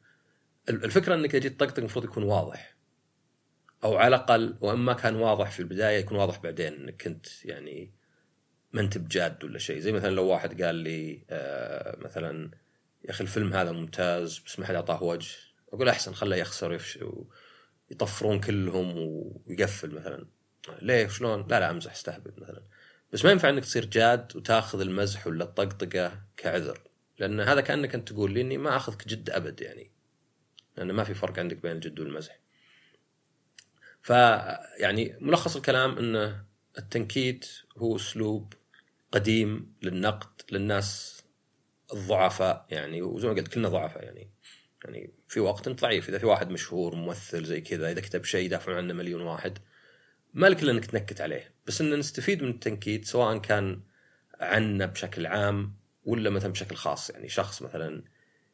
الفكرة 0.68 1.14
إنك 1.14 1.32
تجي 1.32 1.50
تطقطق 1.50 1.78
المفروض 1.78 2.04
يكون 2.04 2.22
واضح. 2.22 2.76
أو 3.84 3.96
على 3.96 4.16
الأقل 4.16 4.56
وإن 4.60 4.78
ما 4.78 4.92
كان 4.92 5.16
واضح 5.16 5.50
في 5.50 5.60
البداية 5.60 5.98
يكون 5.98 6.18
واضح 6.18 6.38
بعدين 6.38 6.74
إنك 6.74 7.02
كنت 7.02 7.44
يعني 7.44 7.99
ما 8.72 8.80
انت 8.80 8.98
بجاد 8.98 9.44
ولا 9.44 9.58
شيء. 9.58 9.78
زي 9.78 9.92
مثلا 9.92 10.10
لو 10.10 10.26
واحد 10.26 10.62
قال 10.62 10.74
لي 10.74 11.24
آه 11.30 11.96
مثلا 11.98 12.50
يا 13.04 13.10
أخي 13.10 13.24
الفيلم 13.24 13.52
هذا 13.52 13.72
ممتاز 13.72 14.38
بس 14.38 14.58
ما 14.58 14.66
حد 14.66 14.74
أعطاه 14.74 15.02
وجه. 15.02 15.36
أقول 15.72 15.88
أحسن 15.88 16.14
خله 16.14 16.36
يخسر 16.36 16.70
ويفشل 16.70 17.12
ويطفرون 17.90 18.40
كلهم 18.40 18.92
ويقفل 18.96 19.90
مثلا. 19.94 20.26
ليه؟ 20.82 21.08
شلون؟ 21.08 21.46
لا 21.48 21.60
لا 21.60 21.70
أمزح 21.70 21.92
أستهبل 21.92 22.32
مثلا. 22.38 22.62
بس 23.12 23.24
ما 23.24 23.30
ينفع 23.30 23.48
إنك 23.48 23.64
تصير 23.64 23.84
جاد 23.84 24.36
وتاخذ 24.36 24.80
المزح 24.80 25.26
ولا 25.26 25.44
الطقطقه 25.44 26.22
كعذر 26.36 26.78
لأن 27.18 27.40
هذا 27.40 27.60
كأنك 27.60 27.94
أنت 27.94 28.12
تقول 28.12 28.32
لي 28.32 28.40
إني 28.40 28.58
ما 28.58 28.76
أخذك 28.76 29.08
جد 29.08 29.30
أبد 29.30 29.60
يعني. 29.60 29.90
لأن 30.76 30.92
ما 30.92 31.04
في 31.04 31.14
فرق 31.14 31.38
عندك 31.38 31.56
بين 31.56 31.72
الجد 31.72 32.00
والمزح. 32.00 32.40
فيعني 34.02 35.16
ملخص 35.20 35.56
الكلام 35.56 35.98
إنه 35.98 36.44
التنكيت 36.78 37.48
هو 37.78 37.96
أسلوب 37.96 38.54
قديم 39.12 39.74
للنقد 39.82 40.42
للناس 40.52 41.22
الضعفاء 41.92 42.66
يعني 42.70 43.02
وزي 43.02 43.28
ما 43.28 43.34
قلت 43.34 43.48
كلنا 43.48 43.68
ضعفاء 43.68 44.04
يعني. 44.04 44.30
يعني 44.84 45.14
في 45.28 45.40
وقت 45.40 45.68
انت 45.68 45.82
ضعيف 45.82 46.08
إذا 46.08 46.18
في 46.18 46.26
واحد 46.26 46.50
مشهور 46.50 46.94
ممثل 46.94 47.44
زي 47.44 47.60
كذا 47.60 47.92
إذا 47.92 48.00
كتب 48.00 48.24
شيء 48.24 48.44
يدافعون 48.44 48.76
عنه 48.76 48.94
مليون 48.94 49.22
واحد 49.22 49.58
ما 50.34 50.46
لك 50.46 50.62
إنك 50.62 50.86
تنكت 50.86 51.20
عليه. 51.20 51.54
بس 51.66 51.80
إن 51.80 51.98
نستفيد 51.98 52.42
من 52.42 52.50
التنكيت 52.50 53.04
سواء 53.04 53.38
كان 53.38 53.80
عنا 54.40 54.86
بشكل 54.86 55.26
عام 55.26 55.76
ولا 56.04 56.30
مثلا 56.30 56.52
بشكل 56.52 56.76
خاص. 56.76 57.10
يعني 57.10 57.28
شخص 57.28 57.62
مثلا 57.62 58.04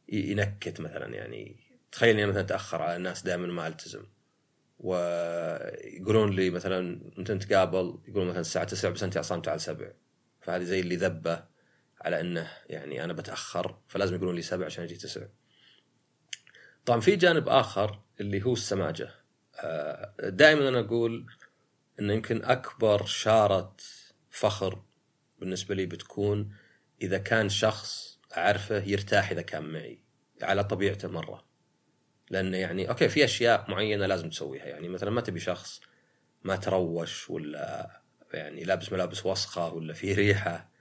ينكت 0.09 0.81
مثلا 0.81 1.15
يعني. 1.15 1.57
تخيل 1.93 2.11
اني 2.11 2.27
مثلا 2.27 2.41
اتاخر 2.41 2.83
على 2.83 2.97
الناس 2.97 3.23
دائما 3.23 3.47
ما 3.47 3.67
ألتزم. 3.67 4.05
ويقولون 4.79 6.31
لي 6.37 6.51
مثلا 6.51 7.01
أنت 7.19 7.31
نتقابل 7.31 7.99
يقولون 8.09 8.29
مثلا 8.29 8.41
الساعة 8.41 8.65
9 8.65 8.91
بس 8.91 9.03
أنت 9.03 9.17
عصام 9.17 9.41
تعال 9.41 9.61
7 9.61 9.93
فهذه 10.47 10.63
زي 10.63 10.81
اللي 10.81 10.97
ذبة 10.97 11.45
على 12.01 12.21
إنه 12.21 12.53
يعني 12.67 13.05
أنا 13.05 13.13
بتأخر 13.13 13.79
فلازم 13.89 14.15
يقولون 14.15 14.35
لي 14.35 14.43
7 14.43 14.67
عشان 14.67 14.85
أجي 14.85 14.95
9 14.97 15.29
طبعا 16.87 17.01
في 17.01 17.17
جانب 17.17 17.49
آخر 17.49 18.01
اللي 18.21 18.43
هو 18.43 18.53
السماجة. 18.53 19.11
آه، 19.61 20.15
دائما 20.21 20.69
أنا 20.69 20.81
أقول 20.81 21.27
إنه 22.01 22.13
يمكن 22.13 22.45
أكبر 22.45 23.07
شارة 23.07 23.77
فخر 24.31 24.83
بالنسبة 25.39 25.75
لي 25.75 25.87
بتكون 25.87 26.55
إذا 27.03 27.19
كان 27.19 27.49
شخص 27.49 28.21
أعرفه 28.37 28.83
يرتاح 28.83 29.31
إذا 29.31 29.43
كان 29.43 29.65
معي 29.65 30.03
على 30.43 30.65
طبيعته 30.65 31.09
مرة. 31.09 31.47
لأنه 32.31 32.57
يعني 32.57 32.89
okay 32.89 33.09
في 33.09 33.25
أشياء 33.25 33.71
معينة 33.71 34.07
لازم 34.07 34.31
تسويها. 34.31 34.67
يعني 34.67 34.89
مثلا 34.89 35.11
ما 35.11 35.21
تبي 35.21 35.41
شخص 35.41 35.81
ما 36.45 36.57
تروش 36.57 37.31
ولا 37.31 38.06
يعني 38.33 38.65
لابس 38.65 38.93
ملابس 38.93 39.27
وسخة 39.27 39.73
ولا 39.75 39.93
في 39.93 40.15
ريحة. 40.15 40.77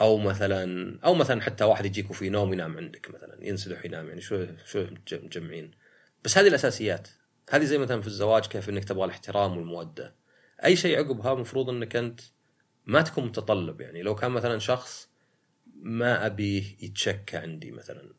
أو 0.00 0.18
مثلا 0.18 0.98
أو 1.04 1.14
مثلا 1.14 1.42
حتى 1.42 1.64
واحد 1.64 1.86
يجيك 1.86 2.10
وفي 2.10 2.28
نوم 2.28 2.52
ينام 2.52 2.76
عندك 2.76 3.10
مثلا 3.10 3.46
ينسدح 3.46 3.84
ينام 3.84 4.08
يعني 4.08 4.20
شو 4.20 4.46
شو 4.64 4.86
مجمعين. 5.12 5.70
بس 6.24 6.38
هذه 6.38 6.48
الأساسيات. 6.48 7.08
هذه 7.50 7.64
زي 7.64 7.78
مثلا 7.78 8.00
في 8.00 8.06
الزواج 8.06 8.46
كيف 8.46 8.68
إنك 8.68 8.84
تبغى 8.84 9.04
الاحترام 9.04 9.56
والمودة. 9.56 10.14
أي 10.64 10.76
شيء 10.76 10.98
عقبها 10.98 11.32
المفروض 11.32 11.70
إنك 11.70 11.96
أنت 11.96 12.20
ما 12.86 13.02
تكون 13.02 13.24
متطلب. 13.24 13.80
يعني 13.80 14.02
لو 14.02 14.14
كان 14.14 14.30
مثلا 14.30 14.58
شخص 14.58 15.08
ما 15.82 16.26
ابيه 16.26 16.76
يتشكى 16.80 17.36
عندي 17.36 17.70
مثلا 17.70 18.14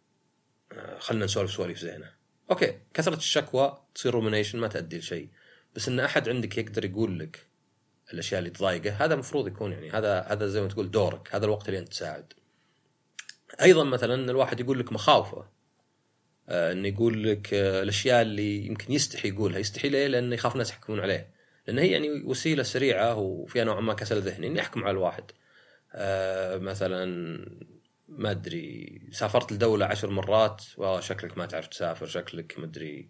آه، 0.72 1.00
خلنا 1.00 1.26
نسولف 1.26 1.52
سواليف 1.52 1.80
زينة. 1.80 2.12
okay 2.52 2.80
كثرة 2.94 3.16
الشكوى 3.16 3.84
تصير 3.96 4.14
rumination 4.14 4.60
ما 4.60 4.68
تؤدي 4.68 4.98
لشيء. 4.98 5.30
بس 5.76 5.88
إن 5.88 6.00
أحد 6.00 6.30
عندك 6.30 6.58
يقدر 6.58 6.86
يقول 6.86 7.20
لك 7.20 7.51
الأشياء 8.14 8.40
اللي 8.40 8.50
تضايقه. 8.50 8.92
هذا 8.92 9.14
المفروض 9.14 9.48
يكون 9.48 9.72
يعني 9.72 9.92
هذا 9.92 10.22
هذا 10.22 10.48
زي 10.48 10.62
ما 10.62 10.68
تقول 10.68 10.92
دورك. 10.92 11.36
هذا 11.36 11.46
الوقت 11.46 11.68
اللي 11.68 11.80
أنت 11.80 11.90
تساعد. 11.90 12.34
أيضا 13.62 13.84
مثلا 13.84 14.32
الواحد 14.32 14.60
يقول 14.60 14.80
لك 14.80 14.94
مخاوفه. 14.94 15.46
آه 16.50 16.72
إنه 16.72 16.88
يقول 16.88 17.24
لك 17.24 17.54
آه 17.54 17.84
الأشياء 17.84 18.22
اللي 18.22 18.66
يمكن 18.66 18.94
يستحي 18.94 19.30
يقولها. 19.30 19.60
يستحي 19.60 19.90
ليه؟ 19.90 20.08
لأنه 20.08 20.36
يخاف 20.36 20.54
الناس 20.54 20.70
يحكمون 20.70 21.00
عليه. 21.00 21.32
لأن 21.68 21.78
هي 21.80 21.92
يعني 21.92 22.10
وسيلة 22.10 22.64
سريعة 22.64 23.16
وفيها 23.16 23.64
نوع 23.64 23.80
ما 23.80 23.94
كسل 23.94 24.22
ذهني 24.22 24.48
إني 24.48 24.60
أحكم 24.62 24.84
على 24.84 24.92
الواحد. 24.92 25.24
آه 25.94 26.58
مثلا 26.58 27.06
ما 28.08 28.32
أدري 28.32 29.02
سافرت 29.12 29.52
لدولة 29.52 29.86
عشر 29.86 30.10
مرات 30.10 30.64
والله 30.78 31.00
شكلك 31.00 31.38
ما 31.38 31.46
تعرف 31.46 31.68
تسافر 31.68 32.06
شكلك 32.06 32.60
ما 32.60 32.66
أدري 32.66 33.10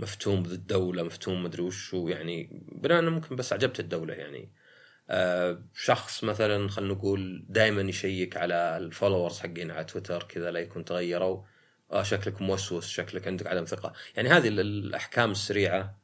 مفتون 0.00 0.42
بالدولة 0.42 1.02
مفتون 1.02 1.42
ما 1.42 1.48
ادري 1.48 1.62
وش 1.62 1.94
يعني 1.94 2.48
بناء 2.72 3.02
ممكن 3.02 3.36
بس 3.36 3.52
عجبت 3.52 3.80
الدولة 3.80 4.14
يعني. 4.14 4.52
آه 5.10 5.62
شخص 5.74 6.24
مثلا 6.24 6.68
خلينا 6.68 6.94
نقول 6.94 7.46
دائما 7.48 7.82
يشيك 7.82 8.36
على 8.36 8.76
الفولورز 8.76 9.38
حقين 9.40 9.70
على 9.70 9.84
تويتر 9.84 10.22
كذا 10.22 10.50
لا 10.50 10.60
يكون 10.60 10.84
تغيروا. 10.84 11.42
آه 11.92 12.02
شكلك 12.02 12.42
موسوس 12.42 12.88
شكلك 12.88 13.26
عندك 13.26 13.46
عدم 13.46 13.64
ثقة. 13.64 13.92
يعني 14.16 14.28
هذه 14.28 14.48
الأحكام 14.48 15.30
السريعة 15.30 16.00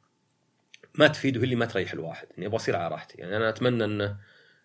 ما 0.95 1.07
تفيد 1.07 1.37
وهي 1.37 1.43
اللي 1.43 1.55
ما 1.55 1.65
تريح 1.65 1.93
الواحد. 1.93 2.27
يعني 2.31 2.45
أبغى 2.45 2.55
أصير 2.55 2.75
على 2.75 2.87
راحتي. 2.87 3.17
يعني 3.17 3.37
أنا 3.37 3.49
أتمنى 3.49 3.85
انه 3.85 4.17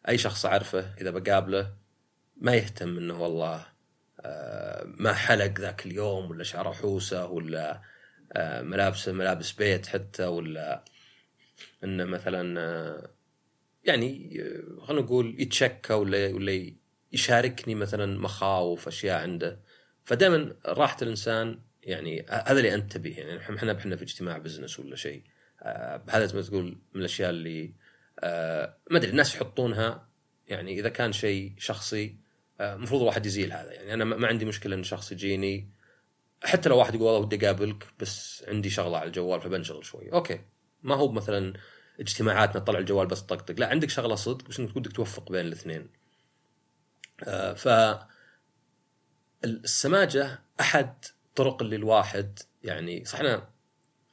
أي 0.08 0.18
شخص 0.18 0.46
أعرفه 0.46 0.94
إذا 1.00 1.10
بقابله 1.10 1.72
ما 2.36 2.54
يهتم 2.54 2.98
إنه 2.98 3.22
والله 3.22 3.66
آه، 4.20 4.84
ما 4.86 5.12
حلق 5.12 5.60
ذاك 5.60 5.86
اليوم 5.86 6.30
ولا 6.30 6.44
شعره 6.44 6.72
حوسة 6.72 7.26
ولا 7.26 7.82
ملابسه 8.36 9.12
ملابس 9.12 9.52
بيت 9.52 9.86
حتى 9.86 10.24
ولا 10.24 10.84
انه 11.84 12.04
مثلا 12.04 12.60
آه، 12.60 13.10
يعني 13.84 14.40
خلينا 14.80 15.02
نقول 15.02 15.36
يتشكى 15.38 15.92
ولا 15.92 16.34
ولا 16.34 16.72
يشاركني 17.12 17.74
مثلا 17.74 18.18
مخاوف 18.18 18.88
أشياء 18.88 19.22
عنده. 19.22 19.60
فدائما 20.04 20.56
راحة 20.66 20.96
الإنسان 21.02 21.58
يعني 21.82 22.26
هذا 22.30 22.58
اللي 22.58 22.74
أنتبه 22.74 23.18
يعني 23.18 23.38
إحنا 23.38 23.72
إحنا 23.72 23.96
في 23.96 24.02
اجتماع 24.02 24.38
بزنس 24.38 24.80
ولا 24.80 24.96
شيء. 24.96 25.22
هذا 26.08 26.26
زي 26.26 26.36
ما 26.36 26.42
تقول 26.42 26.78
من 26.94 27.00
الأشياء 27.00 27.30
اللي 27.30 27.74
ما 28.90 28.98
أدري 28.98 29.10
الناس 29.10 29.34
يحطونها. 29.34 30.08
يعني 30.48 30.80
إذا 30.80 30.88
كان 30.88 31.12
شيء 31.12 31.54
شخصي 31.58 32.16
المفروض 32.60 33.00
الواحد 33.00 33.26
يزيل 33.26 33.52
هذا. 33.52 33.72
يعني 33.72 33.94
أنا 33.94 34.04
ما 34.04 34.26
عندي 34.26 34.44
مشكلة 34.44 34.76
إن 34.76 34.82
شخص 34.82 35.12
يجيني 35.12 35.70
حتى 36.44 36.68
لو 36.68 36.78
واحد 36.78 36.94
يقول 36.94 37.06
والله 37.06 37.20
ودي 37.20 37.46
أقابلك 37.46 37.86
بس 38.00 38.44
عندي 38.48 38.70
شغلة 38.70 38.98
على 38.98 39.06
الجوال 39.06 39.40
فبنشغل 39.40 39.84
شوي. 39.84 40.12
أوكي. 40.12 40.40
ما 40.82 40.94
هو 40.94 41.12
مثلا 41.12 41.52
اجتماعاتنا 42.00 42.60
تطلع 42.60 42.78
الجوال 42.78 43.06
بس 43.06 43.20
طقطق 43.20 43.54
لا 43.60 43.68
عندك 43.68 43.90
شغلة 43.90 44.14
صدق 44.14 44.48
بس 44.48 44.60
إنك 44.60 44.76
ودك 44.76 44.92
توفق 44.92 45.32
بين 45.32 45.46
الاثنين. 45.46 45.88
آه 47.24 47.52
ف 47.54 47.68
السماجة 49.44 50.38
أحد 50.60 51.04
طرق 51.34 51.62
اللي 51.62 51.76
الواحد 51.76 52.38
يعني 52.62 53.04
صح 53.04 53.20
أنا 53.20 53.48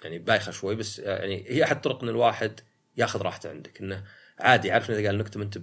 يعني 0.04 0.20
بايخة 0.20 0.52
شوي 0.52 0.76
بس 0.76 1.00
يعني 1.00 1.46
هي 1.50 1.64
أحد 1.64 1.82
طرق 1.82 2.04
إن 2.04 2.10
الواحد 2.10 2.60
ياخذ 2.98 3.22
راحته 3.22 3.50
عندك. 3.50 3.82
إنه 3.82 4.04
عادي 4.40 4.72
عارف 4.72 4.92
إذا 4.92 5.08
قال 5.08 5.18
نكتة 5.18 5.38
ما 5.38 5.44
انت 5.46 5.60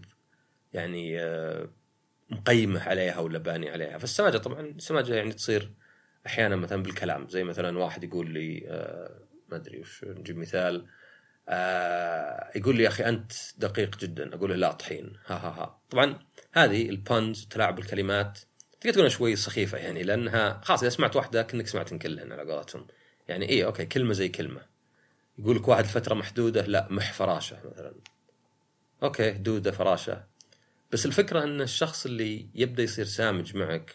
يعني 0.73 1.21
آه 1.21 1.71
مقيمة 2.31 2.83
عليها 2.83 3.19
ولا 3.19 3.39
باني 3.39 3.71
عليها. 3.71 3.99
فالسماجة 3.99 4.39
طبعا 4.39 4.61
السماجة 4.61 5.15
يعني 5.15 5.33
تصير 5.33 5.73
أحيانا 6.27 6.57
مثلا 6.57 6.83
بالكلام 6.83 7.29
زي 7.29 7.45
مثلا 7.45 7.79
واحد 7.79 8.05
يقول 8.05 8.31
لي 8.31 8.65
آه 8.69 9.21
ما 9.49 9.57
أدري 9.57 9.81
وش 9.81 10.05
نجيب 10.05 10.39
مثال 10.39 10.87
آه 11.49 12.51
يقول 12.57 12.77
لي 12.77 12.83
يا 12.83 12.89
أخي 12.89 13.05
أنت 13.05 13.33
دقيق 13.59 13.99
جدا 13.99 14.35
أقول 14.35 14.51
له 14.51 14.57
لا 14.57 14.73
طحين 14.73 15.13
ها 15.27 15.35
ها 15.37 15.49
ها. 15.49 15.81
طبعا 15.91 16.19
هذه 16.53 16.89
البونز 16.89 17.47
تلاعب 17.47 17.79
الكلمات 17.79 18.39
تقدر 18.81 18.95
تقول 18.95 19.11
شوي 19.11 19.37
سخيفة 19.37 19.79
يعني 19.79 20.03
لأنها 20.03 20.61
خلاص 20.65 20.81
إذا 20.81 20.91
سمعت 20.91 21.17
واحدة 21.17 21.43
كأنك 21.43 21.67
سمعتن 21.67 21.99
كلهن 21.99 22.33
على 22.33 22.53
قولتهم. 22.53 22.87
يعني 23.29 23.49
إيه 23.49 23.67
okay 23.67 23.87
كلمة 23.87 24.13
زي 24.13 24.29
كلمة. 24.29 24.61
يقول 25.39 25.57
لك 25.57 25.69
واحد 25.69 25.85
فترة 25.85 26.15
محدودة 26.15 26.63
لا 26.67 26.87
مح 26.91 27.13
فراشه 27.13 27.57
مثلا. 27.65 27.95
okay 29.03 29.31
دودة 29.31 29.71
فراشه. 29.71 30.25
بس 30.93 31.07
الفكرة 31.07 31.45
إن 31.45 31.61
الشخص 31.61 32.07
اللي 32.07 32.49
يبدأ 32.55 32.83
يصير 32.83 33.05
سامج 33.05 33.57
معك 33.57 33.95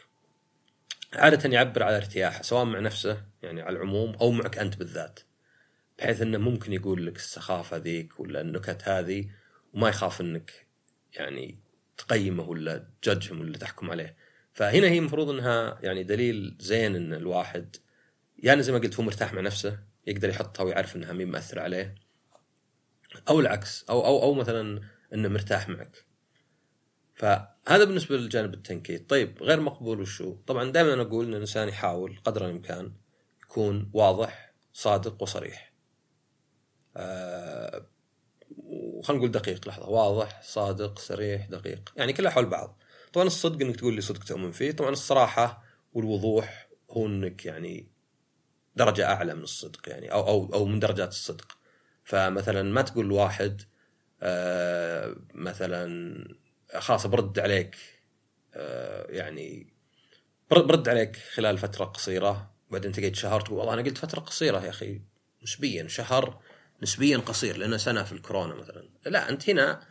عادة 1.14 1.50
يعبر 1.50 1.84
على 1.84 1.98
ارتياحه 1.98 2.42
سواء 2.42 2.66
مع 2.66 2.80
نفسه 2.80 3.24
يعني 3.44 3.62
على 3.62 3.78
العموم 3.78 4.16
أو 4.16 4.32
معك 4.32 4.58
أنت 4.58 4.78
بالذات. 4.78 5.20
بحيث 6.00 6.22
إنه 6.22 6.38
ممكن 6.38 6.74
يقول 6.74 7.06
لك 7.06 7.16
السخافة 7.16 7.78
ذيك 7.78 8.20
ولا 8.20 8.42
النكت 8.42 8.84
هذه 8.84 9.30
وما 9.74 9.90
يخاف 9.90 10.22
إنك 10.22 10.68
يعني 11.14 11.60
تقيمه 11.98 12.44
ولا 12.44 12.88
تججهم 13.02 13.42
ولا 13.42 13.58
تحكم 13.58 13.92
عليه. 13.92 14.16
فهنا 14.54 14.88
هي 14.88 14.98
المفروض 14.98 15.30
إنها 15.30 15.80
يعني 15.84 16.04
دليل 16.04 16.58
زين 16.60 16.96
إن 16.96 17.14
الواحد 17.14 17.76
يعني 18.38 18.64
زي 18.64 18.72
ما 18.72 18.78
قلت 18.78 18.96
هو 18.96 19.04
مرتاح 19.04 19.34
مع 19.34 19.42
نفسه 19.42 19.80
يقدر 20.08 20.30
يحطها 20.30 20.64
ويعرف 20.64 20.96
إنها 20.96 21.14
مين 21.14 21.28
مأثر 21.28 21.60
عليه. 21.60 21.96
أو 23.30 23.40
العكس 23.40 23.86
أو 23.90 24.06
أو 24.06 24.24
أو 24.24 24.34
مثلا 24.34 24.82
إنه 25.14 25.30
مرتاح 25.30 25.70
معك. 25.70 26.06
فهذا 27.22 27.84
بالنسبة 27.84 28.18
للجانب 28.18 28.54
التنكيت 28.54 29.10
طيب 29.10 29.44
غير 29.44 29.60
مقبول 29.60 30.02
وشو؟ 30.02 30.36
طبعا 30.48 30.72
دائما 30.72 30.94
أنا 30.94 31.02
أقول 31.02 31.26
إن 31.26 31.34
الإنسان 31.34 31.68
يحاول 31.68 32.20
قدر 32.24 32.46
الإمكان 32.46 32.94
تكون 33.42 33.92
واضح 33.94 34.54
صادق 34.74 35.22
وصريح. 35.24 35.74
آه 36.98 37.88
وخلينا 38.58 39.20
نقول 39.20 39.32
دقيق 39.32 39.68
لحظة. 39.68 39.90
واضح 39.90 40.42
صادق 40.42 41.00
صريح 41.00 41.46
دقيق. 41.46 41.94
يعني 41.96 42.14
كلها 42.14 42.32
حول 42.32 42.46
بعض. 42.46 42.78
طبعا 43.14 43.28
الصدق 43.28 43.66
إنك 43.66 43.76
تقول 43.76 43.94
لي 43.94 44.02
صدق 44.02 44.24
تؤمن 44.24 44.52
فيه. 44.52 44.72
طبعا 44.72 44.90
الصراحة 44.90 45.64
والوضوح 45.94 46.70
هو 46.90 47.06
إنك 47.06 47.46
يعني 47.46 47.88
درجة 48.76 49.06
أعلى 49.06 49.36
من 49.36 49.44
الصدق 49.44 49.90
يعني 49.90 50.12
أو 50.12 50.28
أو 50.28 50.54
أو 50.54 50.66
من 50.66 50.80
درجات 50.80 51.10
الصدق. 51.10 51.58
فمثلا 52.04 52.64
ما 52.64 52.82
تقول 52.82 53.06
لواحد 53.06 53.62
آه 54.22 55.16
مثلا 55.34 56.41
خلاص 56.80 57.08
برد 57.08 57.40
عليك 57.40 57.76
آه 58.54 59.12
يعني 59.12 59.74
برد 60.52 60.90
عليك 60.90 61.16
خلال 61.16 61.58
فترة 61.58 61.86
قصيرة 61.86 62.52
بعدين 62.72 62.92
تقعد 62.92 63.16
شهر 63.16 63.42
تقول 63.42 63.58
والله 63.58 63.74
أنا 63.74 63.82
قلت 63.82 63.98
فترة 63.98 64.20
قصيرة 64.20 64.66
يا 64.66 64.70
أخي 64.70 65.02
نسبيا 65.44 65.88
شهر 65.88 66.42
نسبيا 66.84 67.18
قصير 67.18 67.58
لأنه 67.58 67.78
سنة 67.78 68.04
في 68.04 68.12
الكورونا 68.12 68.56
مثلا. 68.56 68.90
لا 69.06 69.30
أنت 69.30 69.50
هنا 69.50 69.88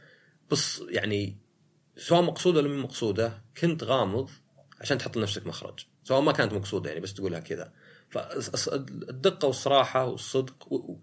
بص 0.50 0.82
يعني 0.88 1.38
سواء 1.96 2.22
مقصودة 2.22 2.60
ولا 2.60 2.68
مو 2.68 2.82
مقصودة 2.82 3.42
كنت 3.60 3.84
غامض 3.84 4.30
عشان 4.80 4.98
تحط 4.98 5.16
لنفسك 5.16 5.46
مخرج 5.46 5.86
سواء 6.04 6.20
ما 6.20 6.32
كانت 6.32 6.52
مقصودة 6.52 6.90
يعني 6.90 7.00
بس 7.00 7.14
تقولها 7.14 7.40
كذا. 7.40 7.72
فالدقة 8.10 9.46
والصراحة 9.46 10.04
والصدق 10.04 10.72
و, 10.72 11.00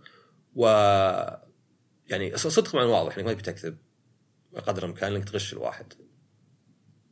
و... 0.55 0.67
يعني 2.07 2.34
الصدق 2.34 2.72
طبعا 2.72 2.86
واضح 2.86 3.17
إنك 3.17 3.25
ما 3.25 3.34
تبي 3.34 3.41
تكذب. 3.41 3.77
بقدر 4.54 4.84
الامكان 4.84 5.16
انك 5.16 5.30
تغش 5.30 5.54
الواحد. 5.54 5.94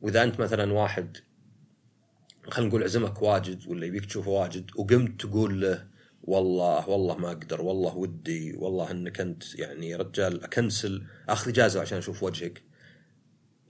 واذا 0.00 0.22
انت 0.22 0.40
مثلا 0.40 0.72
واحد 0.72 1.16
خلينا 2.50 2.68
نقول 2.68 2.82
عزمك 2.82 3.22
واجد 3.22 3.66
ولا 3.66 3.86
يبيك 3.86 4.06
تشوفه 4.06 4.30
واجد 4.30 4.70
وقمت 4.76 5.20
تقول 5.20 5.60
له 5.60 5.88
والله 6.22 6.88
والله 6.88 7.16
ما 7.16 7.28
أقدر 7.28 7.62
والله 7.62 7.96
ودي 7.96 8.56
والله 8.56 8.90
انك 8.90 9.20
انت 9.20 9.54
يعني 9.54 9.96
رجال 9.96 10.44
أكنسل 10.44 11.06
أخذ 11.28 11.48
إجازة 11.48 11.80
عشان 11.80 11.98
أشوف 11.98 12.22
وجهك. 12.22 12.62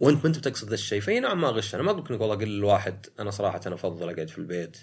وانت 0.00 0.18
ما 0.24 0.26
انت 0.26 0.38
بتقصد 0.38 0.68
ذا 0.68 0.74
الشيء 0.74 1.00
فأي 1.00 1.20
نوعا 1.20 1.34
ما 1.34 1.48
غش 1.48 1.74
أنا 1.74 1.82
ما 1.82 1.90
أقول 1.90 2.04
لك 2.04 2.20
والله 2.20 2.34
أقول 2.34 2.58
لواحد 2.58 3.06
أنا 3.20 3.30
صراحة 3.30 3.60
أنا 3.66 3.74
أفضل 3.74 4.10
أقعد 4.10 4.28
في 4.28 4.38
البيت 4.38 4.76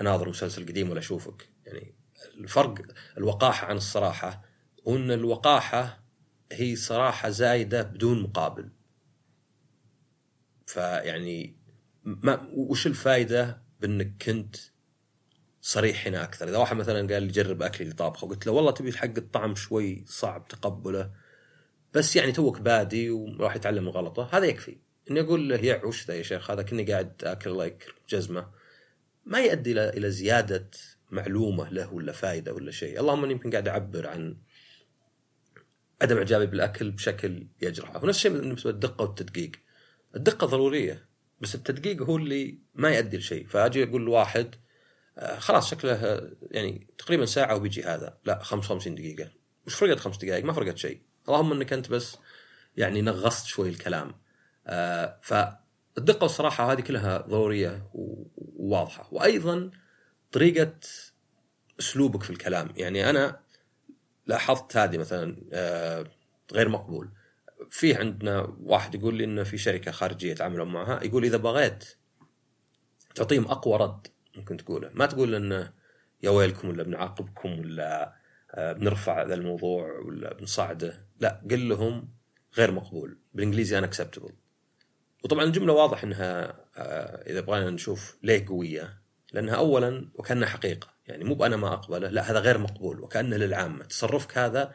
أناظر 0.00 0.28
مسلسل 0.28 0.66
قديم 0.66 0.90
ولا 0.90 0.98
أشوفك. 0.98 1.48
يعني 1.66 1.94
الفرق 2.40 2.74
الوقاحة 3.18 3.66
عن 3.66 3.76
الصراحة 3.76 4.42
وإن 4.84 5.10
الوقاحة 5.10 6.03
هي 6.54 6.76
صراحة 6.76 7.30
زايدة 7.30 7.82
بدون 7.82 8.22
مقابل. 8.22 8.70
فيعني 10.66 11.56
ما 12.04 12.48
وش 12.52 12.86
الفائده 12.86 13.62
بأنك 13.80 14.22
كنت 14.22 14.56
صريح 15.60 16.06
هنا 16.06 16.24
أكثر؟ 16.24 16.48
إذا 16.48 16.58
واحد 16.58 16.76
مثلا 16.76 17.14
قال 17.14 17.22
لي 17.22 17.28
جرب 17.28 17.62
اكلي 17.62 17.82
اللي 17.82 17.94
طابخه 17.94 18.24
وقلت 18.24 18.46
له 18.46 18.52
والله 18.52 18.70
تبي 18.70 18.92
حق 18.92 19.16
الطعم 19.16 19.54
شوي 19.54 20.04
صعب 20.06 20.48
تقبله 20.48 21.10
بس 21.94 22.16
يعني 22.16 22.32
توك 22.32 22.60
بادي 22.60 23.10
وراح 23.10 23.56
يتعلم 23.56 23.84
من 23.84 23.90
غلطه 23.90 24.28
هذا 24.32 24.46
يكفي. 24.46 24.76
إني 25.10 25.20
أقول 25.20 25.48
له 25.48 25.56
يا 25.56 25.84
وش 25.84 26.06
ذا 26.06 26.14
يا 26.14 26.22
شيخ 26.22 26.50
هذا 26.50 26.62
كني 26.62 26.84
قاعد 26.84 27.24
آكل 27.24 27.56
لايك 27.56 27.94
جزمة. 28.08 28.50
ما 29.24 29.38
يؤدي 29.38 29.72
إلى 29.72 29.88
إلى 29.88 30.10
زيادة 30.10 30.70
معلومة 31.10 31.68
له 31.68 31.92
ولا 31.92 32.12
فائده 32.12 32.54
ولا 32.54 32.70
شيء. 32.70 33.00
اللهم 33.00 33.24
إني 33.24 33.32
يمكن 33.32 33.50
قاعد 33.50 33.68
أعبر 33.68 34.06
عن 34.06 34.36
عدم 36.02 36.16
إعجابي 36.16 36.46
بالأكل 36.46 36.90
بشكل 36.90 37.46
يجرحه. 37.62 38.04
ونفس 38.04 38.16
الشيء 38.16 38.32
بالنسبة 38.32 38.70
للدقة 38.70 39.02
والتدقيق. 39.02 39.52
الدقة 40.16 40.46
ضرورية 40.46 41.08
بس 41.40 41.54
التدقيق 41.54 42.02
هو 42.02 42.16
اللي 42.16 42.58
ما 42.74 42.90
يؤدي 42.90 43.16
لشيء. 43.16 43.46
فأجي 43.46 43.84
أقول 43.84 44.02
لواحد 44.02 44.54
آه، 45.18 45.38
خلاص 45.38 45.70
شكله 45.70 46.20
يعني 46.50 46.86
تقريبا 46.98 47.26
ساعة 47.26 47.56
وبيجي 47.56 47.82
هذا. 47.82 48.18
لا 48.24 48.42
55 48.42 48.94
دقيقة. 48.94 49.30
وش 49.66 49.74
فرقت 49.74 49.98
خمس 49.98 50.16
دقائق 50.16 50.44
ما 50.44 50.52
فرقت 50.52 50.78
شيء. 50.78 51.00
اللهم 51.28 51.52
إنك 51.52 51.72
أنت 51.72 51.90
بس 51.90 52.16
يعني 52.76 53.02
نغصت 53.02 53.46
شوي 53.46 53.68
الكلام. 53.68 54.14
آه 54.66 55.20
فالدقة 55.22 56.22
والصراحه 56.22 56.72
هذه 56.72 56.80
كلها 56.80 57.18
ضرورية 57.18 57.90
وواضحة. 57.94 59.08
وأيضا 59.12 59.70
طريقة 60.32 60.72
أسلوبك 61.80 62.22
في 62.22 62.30
الكلام. 62.30 62.68
يعني 62.76 63.10
أنا 63.10 63.40
لاحظت 64.26 64.76
هذه 64.76 64.98
مثلا 64.98 65.36
آه 65.52 66.06
غير 66.52 66.68
مقبول. 66.68 67.10
في 67.70 67.94
عندنا 67.94 68.56
واحد 68.60 68.94
يقول 68.94 69.14
لي 69.14 69.24
إنه 69.24 69.42
في 69.42 69.58
شركة 69.58 69.90
خارجية 69.90 70.30
يتعاملون 70.30 70.72
معها 70.72 71.04
يقول 71.04 71.24
إذا 71.24 71.36
بغيت 71.36 71.84
تعطيهم 73.14 73.44
أقوى 73.44 73.76
رد 73.78 74.06
ممكن 74.36 74.56
تقوله. 74.56 74.90
ما 74.94 75.06
تقول 75.06 75.34
إنه 75.34 75.72
يا 76.22 76.30
ويلكم 76.30 76.68
ولا 76.68 76.82
بنعاقبكم 76.82 77.58
ولا 77.58 78.14
آه، 78.54 78.72
بنرفع 78.72 79.22
ذا 79.22 79.34
الموضوع 79.34 79.98
ولا 79.98 80.34
بنصعده. 80.34 81.06
لا 81.20 81.42
قل 81.50 81.68
لهم 81.68 82.08
غير 82.56 82.70
مقبول. 82.70 83.18
بالإنجليزي 83.34 83.78
ان 83.78 83.84
اكسبتبل 83.84 84.32
وطبعا 85.24 85.44
الجملة 85.44 85.72
واضح 85.72 86.04
إنها 86.04 86.64
آه، 86.76 87.30
إذا 87.30 87.40
بغينا 87.40 87.70
نشوف 87.70 88.18
ليه 88.22 88.46
قوية 88.48 88.98
لأنها 89.32 89.54
اولا 89.54 90.10
وكأنها 90.14 90.48
حقيقة. 90.48 90.93
يعني 91.06 91.24
مو 91.24 91.34
بأنا 91.34 91.56
ما 91.56 91.72
أقبله 91.72 92.08
لا 92.08 92.30
هذا 92.30 92.38
غير 92.38 92.58
مقبول 92.58 93.00
وكانه 93.00 93.36
للعامة. 93.36 93.84
تصرفك 93.84 94.38
هذا 94.38 94.74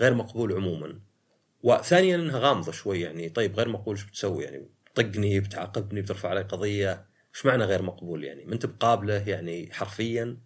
غير 0.00 0.14
مقبول 0.14 0.52
عموما. 0.52 1.00
وثانيا 1.62 2.16
إنها 2.16 2.38
غامضة 2.38 2.72
شوي 2.72 3.00
يعني 3.00 3.28
طيب 3.28 3.56
غير 3.56 3.68
مقبول 3.68 3.96
إيش 3.96 4.04
بتسوي؟ 4.04 4.44
يعني 4.44 4.68
بتطقني 4.86 5.40
بتعاقبني 5.40 6.02
بترفع 6.02 6.28
علي 6.28 6.42
قضية. 6.42 7.06
إيش 7.34 7.46
معنى 7.46 7.64
غير 7.64 7.82
مقبول 7.82 8.24
يعني؟ 8.24 8.44
ما 8.44 8.54
انت 8.54 8.66
بقابله 8.66 9.28
يعني 9.28 9.72
حرفيا؟ 9.72 10.38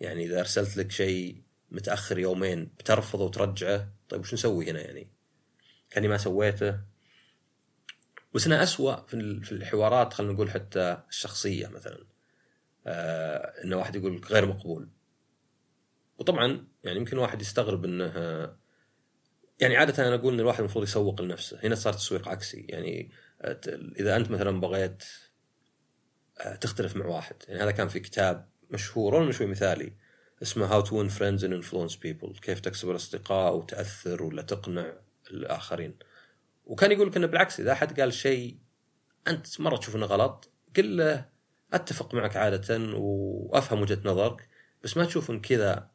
يعني 0.00 0.24
إذا 0.24 0.40
أرسلت 0.40 0.76
لك 0.76 0.90
شيء 0.90 1.42
متأخر 1.70 2.18
يومين 2.18 2.64
بترفضه 2.78 3.24
وترجعه 3.24 3.92
طيب 4.08 4.20
وش 4.20 4.34
نسوي 4.34 4.70
هنا 4.70 4.80
يعني؟ 4.80 5.08
كأني 5.90 6.08
ما 6.08 6.16
سويته. 6.16 6.80
بس 8.34 8.46
انها 8.46 8.62
اسوء 8.62 8.96
في 9.06 9.52
الحوارات 9.52 10.12
خلينا 10.12 10.32
نقول 10.32 10.50
حتى 10.50 11.02
الشخصية 11.08 11.68
مثلا. 11.68 12.13
انه 12.86 13.76
واحد 13.76 13.96
يقول 13.96 14.20
غير 14.30 14.46
مقبول. 14.46 14.88
وطبعا 16.18 16.66
يعني 16.84 16.98
يمكن 16.98 17.18
واحد 17.18 17.40
يستغرب 17.40 17.84
إنه 17.84 18.12
يعني 19.60 19.76
عادة 19.76 20.08
أنا 20.08 20.14
أقول 20.14 20.34
إن 20.34 20.40
الواحد 20.40 20.58
المفروض 20.58 20.84
يسوق 20.84 21.22
لنفسه. 21.22 21.58
هنا 21.64 21.74
صار 21.74 21.92
تسويق 21.92 22.28
عكسي. 22.28 22.66
يعني 22.68 23.10
إذا 23.98 24.16
أنت 24.16 24.30
مثلا 24.30 24.60
بغيت 24.60 25.04
آه، 26.40 26.54
تختلف 26.54 26.96
مع 26.96 27.06
واحد. 27.06 27.36
يعني 27.48 27.62
هذا 27.62 27.70
كان 27.70 27.88
في 27.88 28.00
كتاب 28.00 28.48
مشهور 28.70 29.14
ولا 29.14 29.32
شوي 29.32 29.46
مثالي 29.46 29.92
اسمه 30.42 30.66
How 30.66 30.80
to 30.80 31.08
friends 31.08 31.44
and 31.44 31.54
influence 31.54 31.96
people 31.96 32.34
كيف 32.42 32.60
تكسب 32.60 32.90
الأصدقاء 32.90 33.56
وتأثر 33.56 34.22
ولا 34.22 34.42
تقنع 34.42 34.92
الآخرين. 35.30 35.98
وكان 36.64 36.92
يقول 36.92 37.08
لك 37.08 37.16
انه 37.16 37.26
بالعكس. 37.26 37.60
إذا 37.60 37.72
أحد 37.72 38.00
قال 38.00 38.12
شيء 38.12 38.58
أنت 39.28 39.60
مرة 39.60 39.76
تشوف 39.76 39.96
إنه 39.96 40.06
غلط 40.06 40.50
قل 40.76 40.96
له 40.96 41.28
أتفق 41.74 42.14
معك 42.14 42.36
عادة 42.36 42.78
وأفهم 42.94 43.82
وجهة 43.82 43.98
نظرك 44.04 44.48
بس 44.84 44.96
ما 44.96 45.04
تشوف 45.04 45.30
ان 45.30 45.40
كذا 45.40 45.90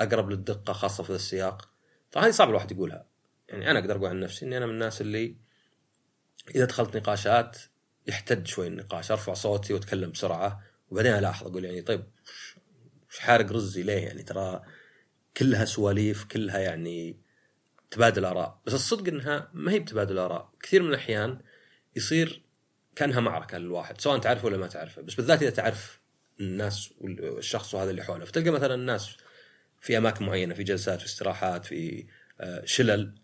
أقرب 0.00 0.30
للدقة 0.30 0.72
خاصة 0.72 1.02
في 1.02 1.08
هذا 1.08 1.16
السياق؟ 1.16 1.70
طبعا 2.12 2.26
هذه 2.26 2.30
صعب 2.30 2.48
الواحد 2.48 2.72
يقولها. 2.72 3.06
يعني 3.48 3.70
أنا 3.70 3.78
أقدر 3.78 3.96
أقول 3.96 4.08
عن 4.08 4.20
نفسي 4.20 4.46
إني 4.46 4.56
أنا 4.56 4.66
من 4.66 4.72
الناس 4.72 5.00
اللي 5.00 5.36
إذا 6.54 6.64
دخلت 6.64 6.96
نقاشات 6.96 7.58
يحتد 8.06 8.46
شوي 8.46 8.66
النقاش 8.66 9.10
أرفع 9.10 9.34
صوتي 9.34 9.74
وأتكلم 9.74 10.10
بسرعة 10.10 10.62
وبعدين 10.90 11.12
ألاحظ 11.12 11.46
أقول 11.46 11.64
يعني 11.64 11.82
طيب 11.82 12.04
وش 13.10 13.18
حارق 13.18 13.52
رزي 13.52 13.82
ليه؟ 13.82 14.06
يعني 14.06 14.22
ترى 14.22 14.62
كلها 15.36 15.64
سواليف 15.64 16.24
كلها 16.24 16.58
يعني 16.58 17.16
تبادل 17.90 18.24
آراء. 18.24 18.60
بس 18.66 18.74
الصدق 18.74 19.08
إنها 19.08 19.50
ما 19.52 19.72
هي 19.72 19.78
بتبادل 19.78 20.18
آراء. 20.18 20.52
كثير 20.60 20.82
من 20.82 20.88
الأحيان 20.88 21.40
يصير 21.96 22.41
كانها 22.96 23.20
معركة 23.20 23.58
للواحد 23.58 24.00
سواء 24.00 24.18
تعرفه 24.18 24.46
ولا 24.46 24.56
ما 24.56 24.66
تعرفه. 24.66 25.02
بس 25.02 25.14
بالذات 25.14 25.42
إذا 25.42 25.50
تعرف 25.50 26.00
الناس 26.40 26.94
والشخص 27.00 27.74
وهذا 27.74 27.90
اللي 27.90 28.02
حوله. 28.02 28.24
فتلقى 28.24 28.50
مثلا 28.50 28.74
الناس 28.74 29.16
في 29.80 29.98
أماكن 29.98 30.24
معينة 30.26 30.54
في 30.54 30.62
جلسات 30.62 31.00
في 31.00 31.06
استراحات 31.06 31.64
في 31.64 32.06
آه، 32.40 32.64
شلل 32.64 33.14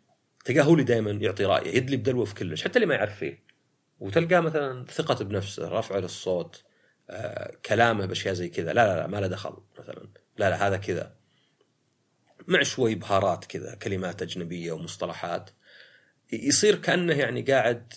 تلقاه 0.45 0.63
هو 0.63 0.73
اللي 0.73 0.85
دائما 0.85 1.11
يعطي 1.11 1.45
رأيه 1.45 1.77
يدلي 1.77 1.97
بدلوه 1.97 2.25
في 2.25 2.35
كلش 2.35 2.65
حتى 2.65 2.77
اللي 2.77 2.87
ما 2.87 2.95
يعرف 2.95 3.19
فيه. 3.19 3.45
وتلقاه 4.01 4.41
مثلا 4.41 4.85
ثقته 4.85 5.25
بنفسه 5.25 5.69
رفعه 5.69 5.99
للصوت 5.99 6.65
آه، 7.11 7.57
كلامه 7.67 8.07
بأشياء 8.07 8.35
زي 8.35 8.49
كذا. 8.49 8.73
لا 8.73 8.87
لا 8.87 9.01
لا 9.01 9.07
ما 9.07 9.21
له 9.21 9.27
دخل 9.27 9.57
مثلا. 9.79 10.09
لا 10.39 10.51
لا 10.51 10.67
هذا 10.67 10.77
كذا. 10.77 11.15
مع 12.47 12.63
شوي 12.63 12.95
بهارات 12.95 13.45
كذا 13.45 13.75
كلمات 13.75 14.23
أجنبية 14.23 14.73
ومصطلحات. 14.73 15.51
يصير 16.33 16.77
كأنه 16.77 17.15
يعني 17.15 17.43
قاعد 17.43 17.93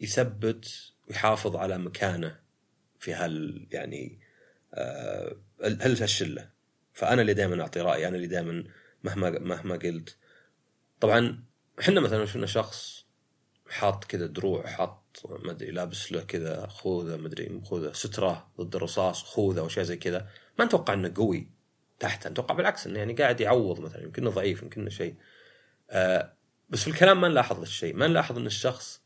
يثبت 0.00 0.92
ويحافظ 1.08 1.56
على 1.56 1.78
مكانه 1.78 2.40
في 2.98 3.14
هال 3.14 3.66
يعني 3.70 4.20
آه 4.74 5.36
هالشلة. 5.60 6.50
فأنا 6.92 7.20
اللي 7.20 7.34
دائما 7.34 7.62
أعطي 7.62 7.80
رأيي 7.80 8.08
أنا 8.08 8.16
اللي 8.16 8.26
دائما 8.26 8.64
مهما 9.04 9.30
مهما 9.30 9.76
قلت. 9.76 10.16
طبعا 11.00 11.44
إحنا 11.80 12.00
مثلا 12.00 12.24
شفنا 12.24 12.46
شخص 12.46 13.06
حاط 13.68 14.04
كذا 14.04 14.26
دروع 14.26 14.66
حاط 14.66 15.22
ما 15.28 15.50
أدري 15.50 15.70
لابس 15.70 16.12
له 16.12 16.22
كذا 16.22 16.66
خوذة 16.66 17.16
ما 17.16 17.26
أدري 17.26 17.60
خوذة 17.64 17.92
سترة 17.92 18.50
ضد 18.60 18.76
الرصاص 18.76 19.22
خوذة 19.22 19.62
واشياء 19.62 19.84
زي 19.84 19.96
كذا. 19.96 20.28
ما 20.58 20.64
نتوقع 20.64 20.94
إنه 20.94 21.12
قوي 21.16 21.50
تحت 21.98 22.26
نتوقع 22.26 22.54
بالعكس 22.54 22.86
إنه 22.86 22.98
يعني 22.98 23.12
قاعد 23.12 23.40
يعوض 23.40 23.80
مثلا 23.80 24.02
يمكن 24.02 24.28
ضعيف 24.28 24.62
يمكن 24.62 24.90
شيء. 24.90 25.14
آه 25.90 26.32
بس 26.70 26.82
في 26.82 26.90
الكلام 26.90 27.20
ما 27.20 27.28
نلاحظ 27.28 27.60
الشيء 27.60 27.96
ما 27.96 28.06
نلاحظ 28.06 28.38
إن 28.38 28.46
الشخص 28.46 29.02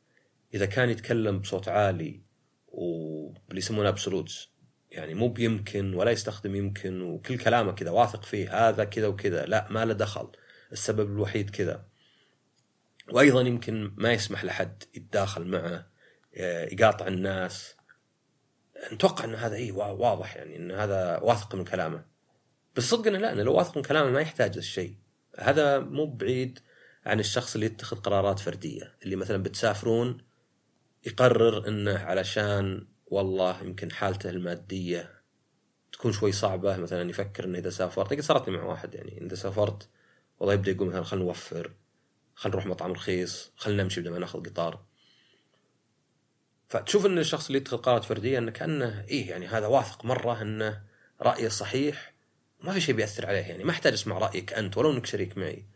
إذا 0.54 0.66
كان 0.66 0.90
يتكلم 0.90 1.38
بصوت 1.38 1.68
عالي 1.68 2.20
واللي 2.68 3.58
يسمونه 3.58 3.88
ابسولوتس 3.88 4.52
يعني 4.90 5.14
مو 5.14 5.28
بيمكن 5.28 5.94
ولا 5.94 6.10
يستخدم 6.10 6.54
يمكن 6.54 7.02
وكل 7.02 7.38
كلامه 7.38 7.72
كذا 7.72 7.90
واثق 7.90 8.22
فيه 8.22 8.68
هذا 8.68 8.84
كذا 8.84 9.06
وكذا 9.06 9.46
لا 9.46 9.66
ما 9.70 9.84
له 9.84 9.94
دخل 9.94 10.32
السبب 10.72 11.10
الوحيد 11.10 11.50
كذا. 11.50 11.84
وأيضا 13.12 13.40
يمكن 13.40 13.92
ما 13.96 14.12
يسمح 14.12 14.44
لحد 14.44 14.82
يتداخل 14.94 15.44
معه 15.44 15.86
آه، 16.36 16.64
يقاطع 16.64 17.06
الناس. 17.06 17.76
نتوقع 18.92 19.24
إن 19.24 19.34
هذا 19.34 19.56
اي 19.56 19.70
واضح 19.70 20.36
يعني 20.36 20.56
إن 20.56 20.70
هذا 20.70 21.18
واثق 21.18 21.54
من 21.54 21.64
كلامه. 21.64 22.04
بس 22.76 22.82
صدق 22.82 23.06
إنه 23.06 23.18
لا 23.18 23.32
إنه 23.32 23.42
لو 23.42 23.54
واثق 23.54 23.76
من 23.76 23.82
كلامه 23.82 24.10
ما 24.10 24.20
يحتاج 24.20 24.56
الشيء. 24.56 24.96
هذا 25.38 25.78
مو 25.78 26.06
بعيد 26.06 26.58
عن 27.06 27.20
الشخص 27.20 27.54
اللي 27.54 27.66
يتخذ 27.66 27.96
قرارات 27.96 28.38
فردية 28.38 28.94
اللي 29.02 29.16
مثلا 29.16 29.42
بتسافرون 29.42 30.31
يقرر 31.06 31.68
إنه 31.68 31.98
علشان 31.98 32.86
والله 33.06 33.62
يمكن 33.62 33.92
حالته 33.92 34.30
المادية 34.30 35.22
تكون 35.92 36.12
شوي 36.12 36.32
صعبة 36.32 36.76
مثلا 36.76 37.10
يفكر 37.10 37.44
إنه 37.44 37.58
إذا 37.58 37.70
سافرت 37.70 38.20
صارت 38.20 38.48
لي 38.48 38.56
مع 38.56 38.64
واحد 38.64 38.94
يعني 38.94 39.26
إذا 39.26 39.34
سافرت 39.34 39.88
والله 40.38 40.54
يبدأ 40.54 40.70
يقول 40.70 40.88
مثلا 40.88 41.02
خلينا 41.02 41.26
نوفر 41.26 41.72
خلينا 42.34 42.56
نروح 42.56 42.66
مطعم 42.66 42.92
رخيص 42.92 43.52
خلينا 43.56 43.82
نمشي 43.82 44.00
بدل 44.00 44.10
ما 44.10 44.18
نأخذ 44.18 44.50
قطار. 44.50 44.84
فتشوف 46.68 47.06
إن 47.06 47.18
الشخص 47.18 47.46
اللي 47.46 47.58
يتخذ 47.58 47.76
قرارات 47.76 48.04
فردية 48.04 48.38
إنه 48.38 48.50
كأنه 48.50 49.04
إيه 49.08 49.30
يعني 49.30 49.46
هذا 49.46 49.66
واثق 49.66 50.04
مرة 50.04 50.42
إنه 50.42 50.82
رأيه 51.20 51.48
صحيح 51.48 52.14
ما 52.60 52.72
في 52.72 52.80
شيء 52.80 52.94
بيأثر 52.94 53.26
عليه 53.26 53.38
يعني 53.38 53.64
ما 53.64 53.70
أحتاج 53.70 53.92
أسمع 53.92 54.18
رأيك 54.18 54.52
أنت 54.52 54.78
ولو 54.78 54.92
إنك 54.92 55.06
شريك 55.06 55.38
معي. 55.38 55.66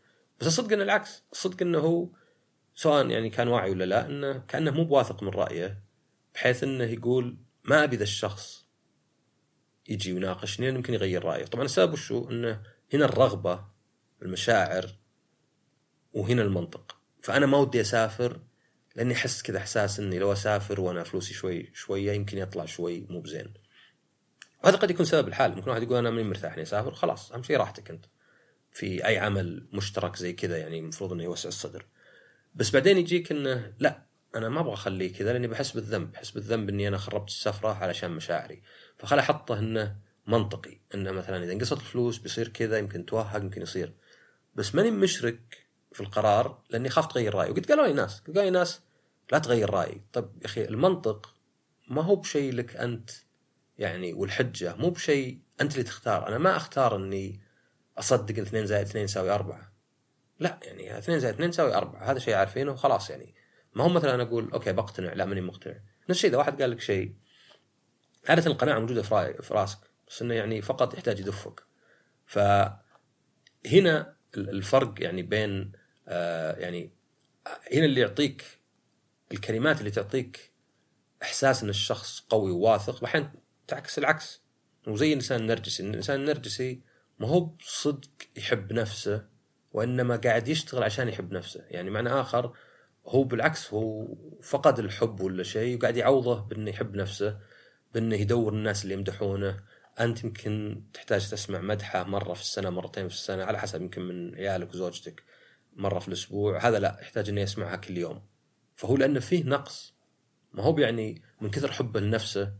بس 0.40 0.46
الصدق 0.46 0.72
إنه 0.72 0.82
العكس 0.82 1.22
الصدق 1.32 1.62
إنه 1.62 1.78
هو 1.78 2.08
سواء 2.76 3.10
يعني 3.10 3.30
كان 3.30 3.48
واعي 3.48 3.70
ولا 3.70 3.84
لا 3.84 4.06
إنه 4.06 4.38
كأنه 4.38 4.70
مو 4.70 4.84
بواثق 4.84 5.22
من 5.22 5.28
رأيه 5.28 5.82
بحيث 6.34 6.64
إنه 6.64 6.84
يقول 6.84 7.36
ما 7.64 7.84
أبي 7.84 7.96
ذا 7.96 8.02
الشخص 8.02 8.66
يجي 9.88 10.10
يناقشني 10.10 10.66
يمكن 10.68 10.94
يغير 10.94 11.24
رأيه. 11.24 11.44
طبعا 11.44 11.64
السبب 11.64 11.92
وشو 11.92 12.30
إنه 12.30 12.62
هنا 12.94 13.04
الرغبة 13.04 13.64
المشاعر 14.22 14.90
وهنا 16.12 16.42
المنطق. 16.42 16.96
فأنا 17.22 17.46
ما 17.46 17.58
ودي 17.58 17.80
أسافر 17.80 18.40
لأني 18.96 19.14
أحس 19.14 19.42
كذا 19.42 19.58
إحساس 19.58 20.00
إني 20.00 20.18
لو 20.18 20.32
أسافر 20.32 20.80
وأنا 20.80 21.04
فلوسي 21.04 21.34
شوي 21.34 21.70
شوية 21.74 22.12
يمكن 22.12 22.38
يطلع 22.38 22.64
شوي 22.64 23.06
مو 23.10 23.20
بزين. 23.20 23.54
وهذا 24.64 24.76
قد 24.76 24.90
يكون 24.90 25.06
سبب 25.06 25.28
الحال. 25.28 25.56
ممكن 25.56 25.70
واحد 25.70 25.82
يقول 25.82 25.96
أنا 25.96 26.10
ماني 26.10 26.28
مرتاح 26.28 26.52
إني 26.52 26.62
أسافر 26.62 26.94
خلاص 26.94 27.32
أهم 27.32 27.42
شيء 27.42 27.56
راحتك 27.56 27.90
أنت. 27.90 28.06
في 28.72 29.06
أي 29.06 29.18
عمل 29.18 29.68
مشترك 29.72 30.16
زي 30.16 30.32
كذا 30.32 30.58
يعني 30.58 30.78
المفروض 30.78 31.12
إنه 31.12 31.24
يوسع 31.24 31.48
الصدر. 31.48 31.86
بس 32.56 32.70
بعدين 32.70 32.98
يجيك 32.98 33.32
إنه 33.32 33.72
لا 33.78 34.02
أنا 34.34 34.48
ما 34.48 34.60
أبغى 34.60 34.72
أخليه 34.72 35.12
كذا 35.12 35.32
لأني 35.32 35.46
بحس 35.46 35.72
بالذنب 35.72 36.12
بحس 36.12 36.30
بالذنب 36.30 36.68
إني 36.68 36.88
أنا 36.88 36.98
خربت 36.98 37.28
السفرة 37.28 37.68
علشان 37.68 38.10
مشاعري. 38.10 38.62
فخل 38.98 39.18
أحطه 39.18 39.58
إنه 39.58 39.96
منطقي 40.26 40.80
إنه 40.94 41.10
مثلا 41.10 41.44
إذا 41.44 41.52
انقصت 41.52 41.78
الفلوس 41.78 42.18
بيصير 42.18 42.48
كذا 42.48 42.78
يمكن 42.78 43.06
توهق 43.06 43.36
يمكن 43.36 43.62
يصير. 43.62 43.92
بس 44.54 44.74
ماني 44.74 44.90
مشرك 44.90 45.66
في 45.92 46.00
القرار 46.00 46.62
لأني 46.70 46.88
خاف 46.88 47.06
تغير 47.06 47.34
رأيي. 47.34 47.50
وقد 47.50 47.66
قالوا 47.66 47.86
لي 47.86 47.92
ناس 47.92 48.20
قالوا 48.20 48.42
لي 48.42 48.50
ناس 48.50 48.80
لا 49.32 49.38
تغير 49.38 49.70
رأيي. 49.70 50.02
طيب 50.12 50.28
يا 50.40 50.46
أخي 50.46 50.64
المنطق 50.64 51.34
ما 51.88 52.02
هو 52.02 52.16
بشيء 52.16 52.52
لك 52.52 52.76
أنت 52.76 53.10
يعني 53.78 54.12
والحجة 54.12 54.74
مو 54.76 54.90
بشيء 54.90 55.38
أنت 55.60 55.72
اللي 55.72 55.84
تختار. 55.84 56.28
أنا 56.28 56.38
ما 56.38 56.56
أختار 56.56 56.96
إني 56.96 57.40
أصدق 57.98 58.36
إن 58.38 58.42
2 58.42 58.66
زائد 58.66 58.86
2 58.86 59.04
يساوي 59.04 59.30
4 59.30 59.75
لا 60.40 60.60
يعني 60.62 60.98
2 60.98 61.18
زائد 61.18 61.34
2 61.34 61.48
يساوي 61.48 61.74
4 61.74 62.10
هذا 62.10 62.18
شيء 62.18 62.34
عارفينه 62.34 62.72
وخلاص 62.72 63.10
يعني. 63.10 63.34
ما 63.74 63.84
هو 63.84 63.88
مثلا 63.88 64.14
أنا 64.14 64.22
أقول 64.22 64.50
أوكي 64.52 64.72
بقتنع 64.72 65.12
لا 65.12 65.24
ماني 65.24 65.40
مقتنع. 65.40 65.74
نفس 65.74 66.10
الشيء 66.10 66.30
إذا 66.30 66.38
واحد 66.38 66.62
قال 66.62 66.70
لك 66.70 66.80
شيء 66.80 67.14
عادة 68.28 68.50
القناعة 68.50 68.78
موجودة 68.78 69.02
في 69.02 69.44
رأسك 69.50 69.78
بس 70.08 70.22
إنه 70.22 70.34
يعني 70.34 70.62
فقط 70.62 70.94
يحتاج 70.94 71.20
يدفك. 71.20 71.62
فهنا 72.26 74.16
الفرق 74.36 74.94
يعني 74.98 75.22
بين 75.22 75.72
آه 76.08 76.56
يعني 76.56 76.92
هنا 77.72 77.84
اللي 77.84 78.00
يعطيك 78.00 78.44
الكلمات 79.32 79.80
اللي 79.80 79.90
تعطيك 79.90 80.52
إحساس 81.22 81.62
إن 81.62 81.68
الشخص 81.68 82.20
قوي 82.20 82.50
وواثق 82.50 83.02
واحيانا 83.02 83.32
تعكس 83.66 83.98
العكس. 83.98 84.46
وزي 84.86 85.08
الانسان 85.08 85.40
النرجسي 85.40 85.82
الانسان 85.82 86.20
النرجسي 86.20 86.82
ما 87.18 87.28
هو 87.28 87.40
بصدق 87.40 88.10
يحب 88.36 88.72
نفسه 88.72 89.35
وانما 89.76 90.16
قاعد 90.16 90.48
يشتغل 90.48 90.82
عشان 90.82 91.08
يحب 91.08 91.32
نفسه. 91.32 91.64
يعني 91.70 91.90
معنى 91.90 92.08
آخر 92.08 92.52
هو 93.06 93.24
بالعكس 93.24 93.74
هو 93.74 94.14
فقد 94.42 94.78
الحب 94.78 95.20
ولا 95.20 95.42
شيء 95.42 95.78
وقاعد 95.78 95.96
يعوضه 95.96 96.40
بإنه 96.40 96.70
يحب 96.70 96.96
نفسه 96.96 97.38
بإنه 97.94 98.16
يدور 98.16 98.52
الناس 98.52 98.82
اللي 98.84 98.94
يمدحونه. 98.94 99.60
أنت 100.00 100.24
يمكن 100.24 100.82
تحتاج 100.92 101.30
تسمع 101.30 101.60
مدحه 101.60 102.04
مرة 102.04 102.32
في 102.32 102.40
السنة 102.40 102.70
مرتين 102.70 103.08
في 103.08 103.14
السنة 103.14 103.44
على 103.44 103.58
حسب 103.58 103.82
يمكن 103.82 104.02
من 104.02 104.34
عيالك 104.34 104.70
وزوجتك 104.70 105.22
مرة 105.76 105.98
في 105.98 106.08
الأسبوع. 106.08 106.68
هذا 106.68 106.78
لا 106.78 106.98
يحتاج 107.02 107.28
إنه 107.28 107.40
يسمعها 107.40 107.76
كل 107.76 107.98
يوم. 107.98 108.22
فهو 108.76 108.96
لأنه 108.96 109.20
فيه 109.20 109.44
نقص. 109.44 109.94
ما 110.52 110.62
هو 110.62 110.78
يعني 110.78 111.22
من 111.40 111.50
كثر 111.50 111.72
حبه 111.72 112.00
لنفسه 112.00 112.52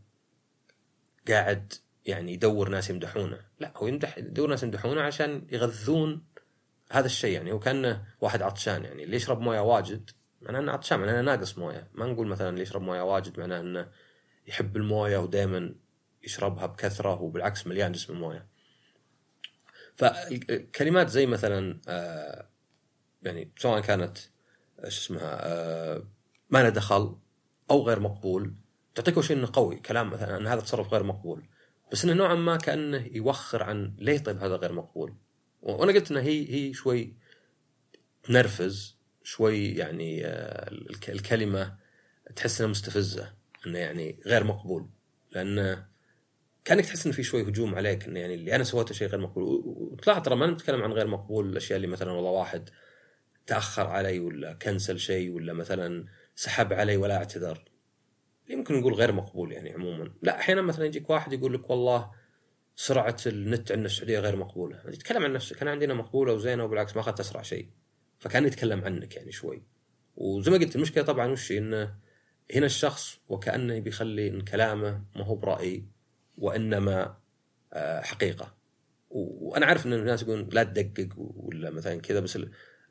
قاعد 1.29 1.73
يعني 2.07 2.33
يدور 2.33 2.69
ناس 2.69 2.91
يمدحونه. 2.91 3.41
لا 3.61 3.73
هو 3.77 3.87
يمدح 3.87 4.19
يدور 4.19 4.51
ناس 4.51 4.63
يمدحونه 4.63 5.01
عشان 5.01 5.47
يغذون 5.51 6.36
هذا 6.91 7.07
الشيء 7.07 7.33
يعني 7.33 7.53
هو 7.53 7.59
كانه 7.59 8.05
واحد 8.21 8.43
عطشان 8.43 8.85
يعني 8.85 9.05
اللي 9.05 9.17
يشرب 9.17 9.41
موية 9.41 9.61
واجد 9.61 10.11
معناه 10.43 10.61
إنه 10.61 10.73
عطشان 10.73 10.99
معناه 10.99 11.13
إنه 11.13 11.21
ناقص 11.21 11.59
موية. 11.59 11.89
ما 11.95 12.07
نقول 12.07 12.27
مثلا 12.27 12.49
اللي 12.49 12.63
يشرب 12.63 12.83
موية 12.83 13.03
واجد 13.03 13.41
معناه 13.41 13.61
إنه 13.61 13.89
يحب 14.47 14.77
الموية 14.77 15.19
ودائما 15.19 15.75
يشربها 16.23 16.67
بكثرة 16.67 17.23
وبالعكس 17.23 17.67
مليان 17.67 17.93
جسم 17.93 18.13
الموية. 18.13 18.47
فالكلمات 19.97 21.09
زي 21.09 21.27
مثلا 21.27 21.81
آه 21.89 22.49
يعني 23.23 23.53
سواء 23.59 23.81
كانت 23.81 24.19
شو 24.79 24.89
اسمها 24.89 25.39
آه 25.43 26.03
ما 26.51 26.63
له 26.63 26.69
دخل 26.69 27.17
أو 27.71 27.83
غير 27.83 28.01
مقبول 28.01 28.55
تعطيك 28.95 29.21
شيء 29.21 29.37
إنه 29.37 29.49
قوي 29.53 29.77
كلام 29.77 30.11
مثلا 30.11 30.37
إن 30.37 30.47
هذا 30.47 30.61
تصرف 30.61 30.93
غير 30.93 31.03
مقبول. 31.03 31.49
بس 31.93 32.05
إنه 32.05 32.13
نوعا 32.13 32.35
ما 32.35 32.57
كأنه 32.57 33.09
يوخر 33.13 33.63
عن 33.63 33.97
ليه 33.99 34.19
طيب 34.19 34.43
هذا 34.43 34.57
غير 34.57 34.73
مقبول. 34.73 35.15
وأنا 35.63 35.93
قلت 35.93 36.11
إنه 36.11 36.21
هي 36.21 36.55
هي 36.55 36.73
شوي 36.73 37.17
تنرفز 38.23 38.97
شوي 39.23 39.69
يعني 39.69 40.27
آه 40.27 40.71
الكلمة 41.09 41.77
تحس 42.37 42.61
إنها 42.61 42.71
مستفزة 42.71 43.33
إنه 43.67 43.79
يعني 43.79 44.21
غير 44.27 44.45
مقبول. 44.45 44.89
لأنه 45.33 45.87
كأنك 46.65 46.85
تحس 46.85 47.07
انه 47.07 47.15
في 47.15 47.23
شوي 47.23 47.43
هجوم 47.43 47.75
عليك 47.75 48.05
إنه 48.05 48.21
يعني 48.21 48.35
اللي 48.35 48.55
أنا 48.55 48.65
سويته 48.65 48.95
شيء 48.95 49.09
غير 49.09 49.21
مقبول. 49.21 49.45
وطلع 49.67 50.19
ترى 50.19 50.37
ما 50.37 50.47
نتكلم 50.47 50.83
عن 50.83 50.93
غير 50.93 51.07
مقبول 51.07 51.51
الأشياء 51.51 51.77
اللي 51.77 51.87
مثلا 51.87 52.13
والله 52.13 52.31
واحد 52.31 52.71
تأخر 53.47 53.87
علي 53.87 54.19
ولا 54.19 54.53
كنسل 54.53 54.99
شيء 54.99 55.31
ولا 55.31 55.53
مثلا 55.53 56.07
سحب 56.35 56.73
علي 56.73 56.97
ولا 56.97 57.17
أعتذر. 57.17 57.65
يمكن 58.49 58.75
نقول 58.75 58.95
غير 58.95 59.13
مقبول 59.13 59.53
يعني 59.53 59.73
عموما. 59.73 60.13
لا 60.23 60.39
أحيانا 60.39 60.63
مثلا 60.63 60.85
يجيك 60.85 61.11
واحد 61.11 61.33
يقول 61.33 61.55
لك 61.55 61.71
والله 61.71 62.11
سرعة 62.77 63.17
النت 63.27 63.73
عندنا 63.73 63.87
السعودية 63.87 64.19
غير 64.19 64.37
مقبولة. 64.37 64.81
يتكلم 64.89 65.25
عن 65.25 65.33
نفسه 65.33 65.57
كان 65.57 65.69
عندنا 65.69 65.95
مقبولة 65.95 66.33
وزينة 66.33 66.65
وبالعكس 66.65 66.97
ما 66.97 67.01
أخذت 67.01 67.21
أسرع 67.21 67.43
شيء. 67.43 67.69
فكان 68.19 68.47
يتكلم 68.47 68.85
عنك 68.85 69.17
يعني 69.17 69.33
شوي. 69.33 69.63
وزي 70.17 70.51
ما 70.51 70.57
قلت 70.57 70.77
المشكلة 70.77 71.05
طبعا 71.05 71.33
وش؟ 71.33 71.53
انه 71.53 71.95
هنا 72.55 72.67
الشخص 72.67 73.19
وكأنه 73.29 73.79
بيخلي 73.79 74.29
إن 74.29 74.41
كلامه 74.41 75.05
ما 75.17 75.25
هو 75.25 75.35
برأي 75.35 75.85
وإنما 76.39 77.17
آه، 77.73 78.01
حقيقة. 78.01 78.57
وأنا 79.11 79.67
عارف 79.67 79.87
إن 79.87 79.93
الناس 79.93 80.23
يقولون 80.23 80.49
لا 80.53 80.65
تدقق 80.65 81.09
ولا 81.17 81.71
مثلا 81.71 82.01
كذا 82.01 82.21
بس 82.21 82.39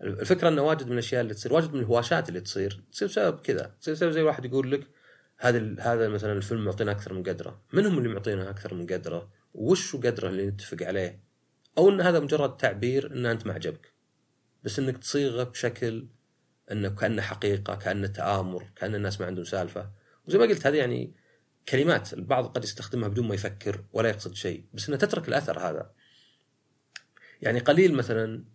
الفكرة 0.01 0.47
انه 0.49 0.61
واجد 0.61 0.85
من 0.85 0.93
الأشياء 0.93 1.21
اللي 1.21 1.33
تصير 1.33 1.53
واجد 1.53 1.73
من 1.73 1.79
الهواشات 1.79 2.29
اللي 2.29 2.41
تصير 2.41 2.83
تصير 2.91 3.07
بسبب 3.07 3.39
كذا. 3.39 3.75
تصير 3.81 3.93
بسبب 3.93 4.11
زي 4.11 4.21
واحد 4.21 4.45
يقول 4.45 4.71
لك 4.71 4.87
هذا 5.37 5.75
هذا 5.79 6.09
مثلا 6.09 6.33
الفيلم 6.33 6.65
معطينا 6.65 6.91
أكثر 6.91 7.13
من 7.13 7.23
قدرة. 7.23 7.61
من 7.73 7.85
هم 7.85 7.97
اللي 7.97 8.09
معطينا 8.09 8.49
أكثر 8.49 8.73
من 8.73 8.87
قدرة؟ 8.87 9.29
وش 9.55 9.95
قدره 9.95 10.29
اللي 10.29 10.47
نتفق 10.47 10.83
عليه؟ 10.83 11.23
أو 11.77 11.89
إن 11.89 12.01
هذا 12.01 12.19
مجرد 12.19 12.57
تعبير 12.57 13.11
إن 13.11 13.25
أنت 13.25 13.47
ما 13.47 13.53
عجبك 13.53 13.93
بس 14.63 14.79
إنك 14.79 14.97
تصيغه 14.97 15.43
بشكل 15.43 16.07
انه 16.71 16.89
كأنه 16.89 17.21
حقيقة 17.21 17.75
كأنه 17.75 18.07
تآمر 18.07 18.71
كأن 18.75 18.95
الناس 18.95 19.21
ما 19.21 19.27
عندهم 19.27 19.45
سالفة. 19.45 19.91
وزي 20.27 20.37
ما 20.37 20.45
قلت 20.45 20.67
هذه 20.67 20.77
يعني 20.77 21.13
كلمات 21.69 22.13
البعض 22.13 22.45
قد 22.45 22.63
يستخدمها 22.63 23.07
بدون 23.07 23.27
ما 23.27 23.35
يفكر 23.35 23.85
ولا 23.93 24.09
يقصد 24.09 24.33
شيء. 24.33 24.65
بس 24.73 24.87
إنها 24.87 24.99
تترك 24.99 25.27
الأثر 25.27 25.59
هذا. 25.59 25.91
يعني 27.41 27.59
قليل 27.59 27.93
مثلا 27.93 28.45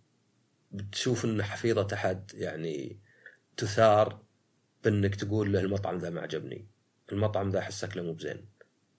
بتشوف 0.71 1.25
إن 1.25 1.43
حفيظة 1.43 1.87
احد 1.93 2.31
يعني 2.33 2.99
تثار 3.57 4.23
بإنك 4.83 5.15
تقول 5.15 5.53
له 5.53 5.59
المطعم 5.59 5.97
ذا 5.97 6.09
ما 6.09 6.21
عجبني. 6.21 6.67
المطعم 7.11 7.49
ذا 7.49 7.59
احس 7.59 7.83
اكله 7.83 8.03
مو 8.03 8.13
بزين. 8.13 8.45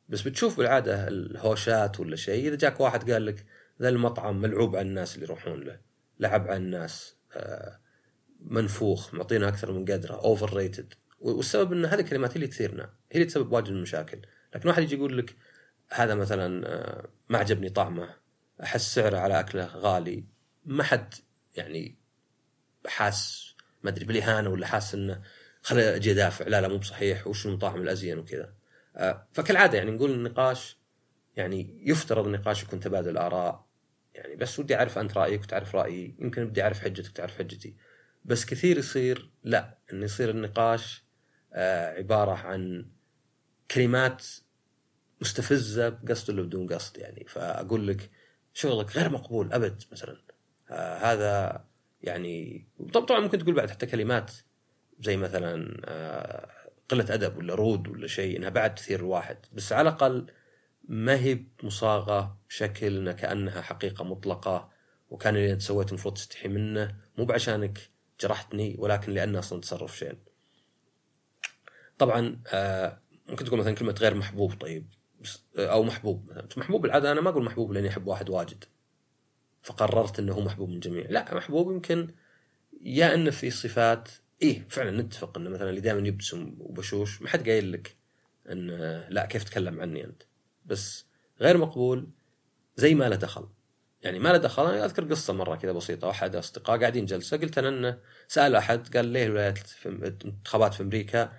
بس 0.09 0.23
بتشوف 0.23 0.59
بالعادة 0.59 1.09
الهوشات 1.09 2.01
ولا 2.01 2.17
شيء. 2.17 2.49
إذا 2.49 2.57
جاك 2.57 2.81
واحد 2.81 3.11
قال 3.11 3.27
لك 3.27 3.45
ذا 3.83 3.88
المطعم 3.88 4.41
ملعوب 4.41 4.77
على 4.77 4.88
الناس 4.88 5.15
اللي 5.15 5.27
يروحون 5.27 5.61
له 5.61 5.81
لعب 6.21 6.49
على 6.49 6.57
الناس 6.57 7.17
آه، 7.33 7.81
منفوخ 8.41 9.15
معطينا 9.15 9.49
أكثر 9.49 9.73
من 9.73 9.85
قدره 9.85 10.15
overrated 10.15 10.95
والسبب 11.21 11.73
إن 11.73 11.85
هذه 11.85 12.01
الكلمات 12.01 12.31
هي 12.31 12.37
اللي 12.37 12.47
تثيرنا 12.47 12.85
هي 12.85 13.15
اللي 13.15 13.25
تسبب 13.25 13.53
واجد 13.53 13.71
من 13.71 13.77
المشاكل. 13.77 14.19
لكن 14.55 14.69
واحد 14.69 14.83
يجي 14.83 14.95
يقول 14.95 15.19
لك 15.19 15.37
هذا 15.91 16.15
مثلا 16.15 16.69
آه، 16.69 17.09
ما 17.29 17.38
عجبني 17.38 17.69
طعمه 17.71 18.15
أحس 18.62 18.95
سعره 18.95 19.19
على 19.19 19.41
أكله 19.41 19.67
غالي 19.67 20.25
ما 20.65 20.83
حد 20.83 21.15
يعني 21.57 21.97
حاس 22.87 23.53
ما 23.83 23.91
أدري 23.91 24.05
بالاهانه 24.05 24.51
ولا 24.51 24.67
حاس 24.67 24.95
إنه 24.95 25.23
خلي 25.62 25.97
أجي 25.97 26.12
أدافع 26.12 26.47
لا 26.47 26.61
لا 26.61 26.69
مو 26.69 26.77
بصحيح 26.77 27.27
وش 27.27 27.47
المطاعم 27.47 27.83
الأزين 27.83 28.19
وكذا. 28.19 28.53
فكالعادة 29.33 29.79
يعني 29.79 29.91
نقول 29.91 30.11
النقاش 30.11 30.79
يعني 31.37 31.83
يفترض 31.89 32.27
النقاش 32.27 32.63
يكون 32.63 32.81
تبادل 32.81 33.17
اراء 33.17 33.67
يعني 34.15 34.37
بس 34.37 34.59
ودي 34.59 34.77
أعرف 34.77 34.99
أنت 34.99 35.19
رأيك 35.19 35.43
وتعرف 35.43 35.77
رأيي. 35.77 36.17
يمكن 36.19 36.45
بدي 36.45 36.63
أعرف 36.63 36.81
حجتك 36.81 37.13
تعرف 37.13 37.39
حجتي. 37.39 37.77
بس 38.25 38.45
كثير 38.45 38.79
يصير 38.79 39.31
لا 39.45 39.79
انه 39.93 40.05
يصير 40.05 40.31
النقاش 40.31 41.05
آه، 41.53 41.95
عبارة 41.95 42.33
عن 42.33 42.87
كلمات 43.71 44.27
مستفزة 45.21 45.89
بقصد 45.89 46.31
ولا 46.31 46.43
بدون 46.43 46.67
قصد 46.67 46.99
يعني. 46.99 47.25
فأقول 47.29 47.89
لك 47.89 48.11
شغلك 48.55 48.97
غير 48.97 49.11
مقبول 49.11 49.53
أبد 49.53 49.83
مثلا. 49.93 50.23
آه 50.71 50.99
هذا 50.99 51.65
يعني 52.03 52.67
طبعا 52.93 53.21
ممكن 53.21 53.39
تقول 53.39 53.55
بعد 53.55 53.71
حتى 53.71 53.87
كلمات 53.87 54.33
زي 55.01 55.17
مثلا 55.17 55.81
آه 55.85 56.62
قلة 56.88 57.14
أدب 57.14 57.37
ولا 57.37 57.55
رود 57.55 57.88
ولا 57.88 58.07
شيء 58.07 58.37
إنها 58.37 58.49
بعد 58.49 58.75
تثير 58.75 59.01
الواحد. 59.01 59.38
بس 59.53 59.73
على 59.73 59.88
الأقل 59.88 60.27
ما 60.85 61.14
هي 61.21 61.45
مصاغه 61.62 62.38
بشكل 62.49 63.12
كأنها 63.12 63.62
حقيقة 63.62 64.05
مطلقة 64.05 64.71
وكان 65.11 65.37
اللي 65.37 65.53
أنت 65.53 65.62
سويته 65.62 65.88
المفروض 65.88 66.14
تستحي 66.14 66.49
منه. 66.49 66.97
مو 67.18 67.25
بعشانك 67.25 67.79
جرحتني 68.21 68.77
ولكن 68.79 69.12
لأنه 69.12 69.38
أصلا 69.38 69.61
تصرف 69.61 69.99
شين. 69.99 70.18
طبعا 71.99 72.40
آه 72.47 73.03
ممكن 73.29 73.45
تقول 73.45 73.61
مثلا 73.61 73.75
كلمة 73.75 73.95
غير 74.01 74.14
محبوب 74.14 74.55
طيب. 74.55 74.87
أو 75.57 75.83
محبوب 75.83 76.31
مثلا. 76.31 76.49
محبوب 76.57 76.83
بالعاده 76.83 77.12
أنا 77.12 77.21
ما 77.21 77.31
أقول 77.31 77.45
محبوب 77.45 77.73
لأني 77.73 77.88
أحب 77.88 78.07
واحد 78.07 78.31
واجد. 78.31 78.64
فقررت 79.62 80.18
إنه 80.18 80.33
هو 80.33 80.40
محبوب 80.40 80.68
من 80.68 80.75
الجميع 80.75 81.07
لا 81.09 81.35
محبوب 81.35 81.71
يمكن 81.73 82.14
يا 82.81 83.14
انه 83.14 83.31
في 83.31 83.51
صفات 83.51 84.09
إيه 84.43 84.67
فعلا 84.69 85.03
نتفق 85.03 85.39
إنه 85.39 85.51
مثلا 85.51 85.71
اللي 85.71 85.81
دائما 85.81 86.09
يبتسم 86.09 86.55
وبشوش 86.59 87.23
ما 87.23 87.29
حد 87.29 87.49
قايل 87.49 87.73
لك 87.73 87.97
إن 88.51 88.67
لا 89.09 89.27
كيف 89.27 89.45
تتكلم 89.45 89.81
عني 89.81 90.05
أنت؟ 90.05 90.23
بس 90.67 91.07
غير 91.41 91.59
مقبول 91.59 92.09
زي 92.77 92.95
ما 92.95 93.09
له 93.09 93.17
دخل. 93.17 93.49
يعني 94.03 94.19
ما 94.19 94.29
له 94.29 94.37
دخل 94.37 94.67
أنا 94.67 94.85
أذكر 94.85 95.05
قصة 95.05 95.33
مرة 95.33 95.57
كذا 95.57 95.73
بسيطة 95.73 96.11
احد 96.11 96.37
أصدقاء 96.37 96.81
قاعدين 96.81 97.05
جلسة 97.05 97.37
قلت 97.37 97.59
أنا 97.59 97.69
إنه 97.69 97.99
سأل 98.29 98.57
أحد 98.57 98.97
قال 98.97 99.07
ليه 99.07 99.27
الولايات 99.27 99.59
في 99.59 99.89
الانتخابات 99.89 100.75
في 100.75 100.83
أمريكا 100.83 101.33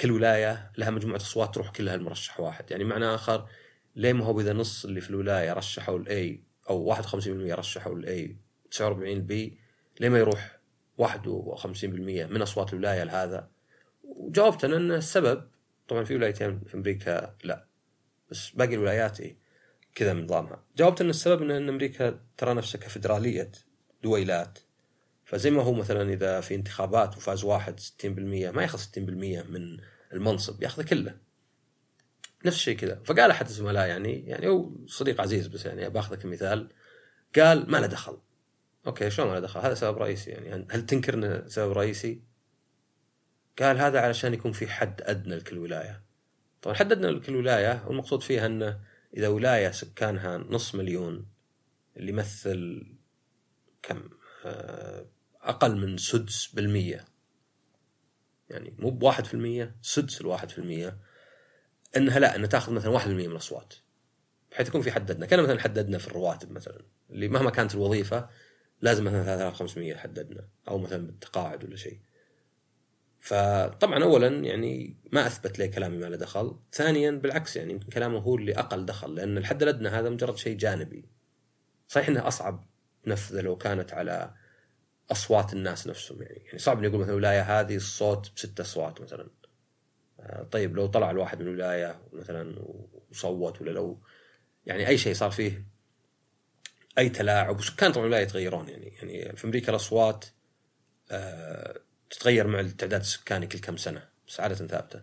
كل 0.00 0.10
ولاية 0.10 0.72
لها 0.78 0.90
مجموعة 0.90 1.16
أصوات 1.16 1.54
تروح 1.54 1.70
كلها 1.70 1.96
لمرشح 1.96 2.40
واحد. 2.40 2.70
يعني 2.70 2.84
معنى 2.84 3.06
آخر 3.06 3.48
ليه 3.96 4.12
ما 4.12 4.24
هو 4.24 4.40
اذا 4.40 4.52
نص 4.52 4.84
اللي 4.84 5.00
في 5.00 5.10
الولاية 5.10 5.52
رشحوا 5.52 5.98
ال 5.98 6.20
A 6.20 6.42
أو 6.70 6.94
51% 6.94 7.28
رشحوا 7.28 7.96
ال 7.96 8.16
A 8.16 8.36
49 8.70 9.12
ال 9.12 9.35
B 9.35 9.58
ليه 10.00 10.08
ما 10.08 10.18
يروح 10.18 10.59
51% 11.00 11.76
من 12.30 12.42
أصوات 12.42 12.72
الولاية 12.72 13.04
لهذا. 13.04 13.48
وجاوبت 14.04 14.64
أنا 14.64 14.76
أن 14.76 14.92
السبب 14.92 15.42
طبعا 15.88 16.04
في 16.04 16.14
ولايتين 16.14 16.60
في 16.60 16.74
أمريكا 16.74 17.36
لا 17.44 17.66
بس 18.30 18.50
باقي 18.50 18.74
الولايات 18.74 19.20
إيه 19.20 19.36
كذا 19.94 20.12
من 20.12 20.24
نظامها 20.24 20.64
جاوبت 20.76 21.00
أن 21.00 21.10
السبب 21.10 21.42
أن 21.42 21.68
أمريكا 21.68 22.20
ترى 22.36 22.54
نفسها 22.54 22.80
كفدرالية 22.80 23.52
دويلات. 24.02 24.58
فزي 25.24 25.50
ما 25.50 25.62
هو 25.62 25.72
مثلا 25.72 26.12
إذا 26.12 26.40
في 26.40 26.54
انتخابات 26.54 27.16
وفاز 27.16 27.44
واحد 27.44 27.80
60% 27.80 28.04
ما 28.04 28.62
ياخذ 28.62 28.78
60% 28.78 28.98
من 28.98 29.78
المنصب 30.12 30.62
ياخذه 30.62 30.84
كله. 30.84 31.16
نفس 32.44 32.56
الشيء 32.56 32.76
كذا. 32.76 33.00
فقال 33.04 33.30
أحد 33.30 33.46
الزملاء 33.46 33.88
يعني 33.88 34.26
يعني 34.26 34.48
هو 34.48 34.70
صديق 34.86 35.20
عزيز 35.20 35.46
بس 35.46 35.66
يعني 35.66 35.90
باخذه 35.90 36.16
كمثال 36.16 36.68
قال 37.36 37.70
ما 37.70 37.76
له 37.76 37.86
دخل. 37.86 38.18
أوكي 38.90 39.10
شلون 39.10 39.28
ما 39.28 39.34
له 39.34 39.40
دخل؟ 39.40 39.60
هذا 39.60 39.74
سبب 39.74 39.98
رئيسي 39.98 40.30
يعني. 40.30 40.66
هل 40.70 40.86
تنكر 40.86 41.14
إنه 41.14 41.48
سبب 41.48 41.72
رئيسي؟ 41.72 42.22
قال 43.58 43.78
هذا 43.78 44.00
علشان 44.00 44.34
يكون 44.34 44.52
في 44.52 44.66
حد 44.66 45.02
أدنى 45.02 45.36
لكل 45.36 45.58
ولاية. 45.58 46.02
طبعا 46.62 46.76
حد 46.76 46.92
أدنى 46.92 47.10
لكل 47.10 47.36
ولاية 47.36 47.84
والمقصود 47.86 48.22
فيها 48.22 48.46
إنه 48.46 48.80
إذا 49.16 49.28
ولاية 49.28 49.70
سكانها 49.70 50.38
نص 50.38 50.74
مليون 50.74 51.26
اللي 51.96 52.12
يمثل 52.12 52.86
كم؟ 53.82 54.10
آه، 54.44 55.06
أقل 55.42 55.76
من 55.76 55.96
سدس 55.96 56.46
بالمية. 56.46 57.04
يعني 58.48 58.74
مو 58.78 58.90
بواحد 58.90 59.24
في 59.24 59.34
المية 59.34 59.76
سدس 59.82 60.20
الواحد 60.20 60.50
في 60.50 60.58
المية. 60.58 60.98
إنها 61.96 62.18
لا 62.18 62.36
إنها 62.36 62.46
تأخذ 62.46 62.72
مثلا 62.72 62.90
واحد 62.90 63.10
من 63.10 63.20
الأصوات 63.20 63.74
بحيث 64.50 64.68
يكون 64.68 64.82
في 64.82 64.92
حددنا 64.92 65.26
كان 65.26 65.42
مثلا 65.42 65.60
حددنا 65.60 65.98
في 65.98 66.08
الرواتب 66.08 66.52
مثلا 66.52 66.82
اللي 67.10 67.28
مهما 67.28 67.50
كانت 67.50 67.74
الوظيفة 67.74 68.28
لازم 68.82 69.04
مثلا 69.04 69.24
3500 69.24 69.94
حددنا 69.94 70.48
أو 70.68 70.78
مثلا 70.78 71.06
بالتقاعد 71.06 71.64
ولا 71.64 71.76
شيء. 71.76 71.98
فطبعا 73.18 74.04
اولا 74.04 74.28
يعني 74.28 74.96
ما 75.12 75.26
أثبت 75.26 75.58
لي 75.58 75.68
كلامي 75.68 75.96
ما 75.96 76.06
له 76.06 76.16
دخل. 76.16 76.58
ثانيا 76.72 77.10
بالعكس 77.10 77.56
يعني 77.56 77.72
يمكن 77.72 77.88
كلامه 77.88 78.18
هو 78.18 78.36
اللي 78.36 78.52
أقل 78.52 78.86
دخل 78.86 79.14
لأن 79.14 79.38
الحد 79.38 79.62
الأدنى 79.62 79.88
هذا 79.88 80.10
مجرد 80.10 80.36
شيء 80.36 80.56
جانبي. 80.56 81.08
صحيح 81.88 82.08
إنه 82.08 82.28
أصعب 82.28 82.66
نفذه 83.06 83.40
لو 83.40 83.56
كانت 83.56 83.92
على 83.92 84.34
أصوات 85.12 85.52
الناس 85.52 85.86
نفسهم 85.86 86.22
يعني. 86.22 86.42
يعني 86.46 86.58
صعب 86.58 86.78
إني 86.78 86.86
أقول 86.86 87.00
مثلا 87.00 87.12
الولايه 87.12 87.60
هذه 87.60 87.76
الصوت 87.76 88.32
بست 88.36 88.60
أصوات 88.60 89.00
مثلا. 89.00 89.28
آه، 90.20 90.42
طيب 90.42 90.76
لو 90.76 90.86
طلع 90.86 91.10
الواحد 91.10 91.40
من 91.40 91.48
الولايه 91.48 92.00
مثلا 92.12 92.56
وصوت 93.10 93.60
ولا 93.60 93.70
لو 93.70 94.00
يعني 94.66 94.88
أي 94.88 94.98
شيء 94.98 95.14
صار 95.14 95.30
فيه 95.30 95.69
أي 96.98 97.08
تلاعب 97.08 97.58
وسكان 97.58 97.92
طبعا 97.92 98.04
الولاية 98.04 98.22
يتغيرون 98.22 98.68
يعني؟ 98.68 98.86
يعني 98.86 99.36
في 99.36 99.44
أمريكا 99.44 99.70
الأصوات 99.70 100.24
آه، 101.10 101.80
تتغير 102.10 102.46
مع 102.46 102.60
التعداد 102.60 103.00
السكاني 103.00 103.46
كل 103.46 103.58
كم 103.58 103.76
سنة 103.76 104.02
بس 104.28 104.40
عادة 104.40 104.54
ثابتة. 104.54 105.02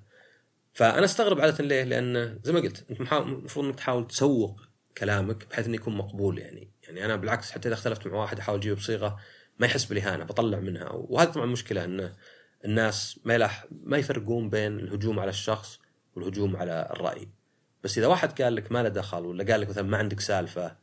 فأنا 0.74 1.06
أستغرب 1.06 1.42
عادة 1.42 1.64
ليه؟ 1.64 1.84
لأن 1.84 2.40
زي 2.44 2.54
ما 2.54 2.60
قلت 2.60 2.86
أنت 2.92 3.14
المفروض 3.14 3.66
إنك 3.66 3.76
تحاول 3.76 4.08
تسوق 4.08 4.62
كلامك 4.98 5.48
بحيث 5.50 5.66
إنه 5.66 5.76
يكون 5.76 5.98
مقبول 5.98 6.40
يعني. 6.40 6.72
يعني 6.84 7.06
أنا 7.06 7.16
بالعكس 7.16 7.52
حتى 7.52 7.68
إذا 7.68 7.76
اختلفت 7.76 8.08
مع 8.08 8.18
واحد 8.18 8.40
أحاول 8.40 8.60
أجيبه 8.60 8.76
بصيغة 8.76 9.20
ما 9.60 9.66
يحس 9.66 9.86
بالاهانه 9.86 10.24
بطلع 10.24 10.60
منها. 10.60 10.90
وهذا 10.92 11.32
طبعا 11.32 11.46
مشكلة 11.46 11.86
انه 11.86 12.14
الناس 12.66 13.20
ما 13.26 13.34
يلح 13.34 13.66
ما 13.72 13.98
يفرقون 13.98 14.50
بين 14.50 14.80
الهجوم 14.80 15.20
على 15.20 15.30
الشخص 15.30 15.80
والهجوم 16.16 16.56
على 16.56 16.90
الرأي. 16.92 17.28
بس 17.84 17.98
إذا 17.98 18.08
واحد 18.08 18.42
قال 18.42 18.56
لك 18.56 18.72
ما 18.72 18.84
له 18.84 18.90
دخل 18.90 19.26
ولا 19.26 19.52
قال 19.52 19.62
لك 19.62 19.70
مثلا 19.70 19.84
ما 19.84 19.98
عندك 19.98 20.20
سالفة 20.20 20.76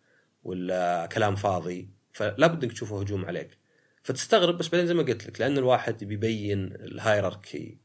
ولا 0.45 1.07
كلام 1.13 1.37
فاضي 1.37 1.91
فلا 2.13 2.47
بد 2.47 2.65
إنك 2.65 2.73
تشوفه 2.73 3.01
هجوم 3.01 3.25
عليك. 3.25 3.59
فتستغرب 4.03 4.59
بس 4.59 4.69
بعدين 4.69 4.87
زي 4.87 4.95
ما 4.95 5.03
قلت 5.03 5.27
لك 5.27 5.41
لأن 5.41 5.59
الواحد 5.59 6.05
بيبين 6.05 6.73
الهايراركي 6.73 7.79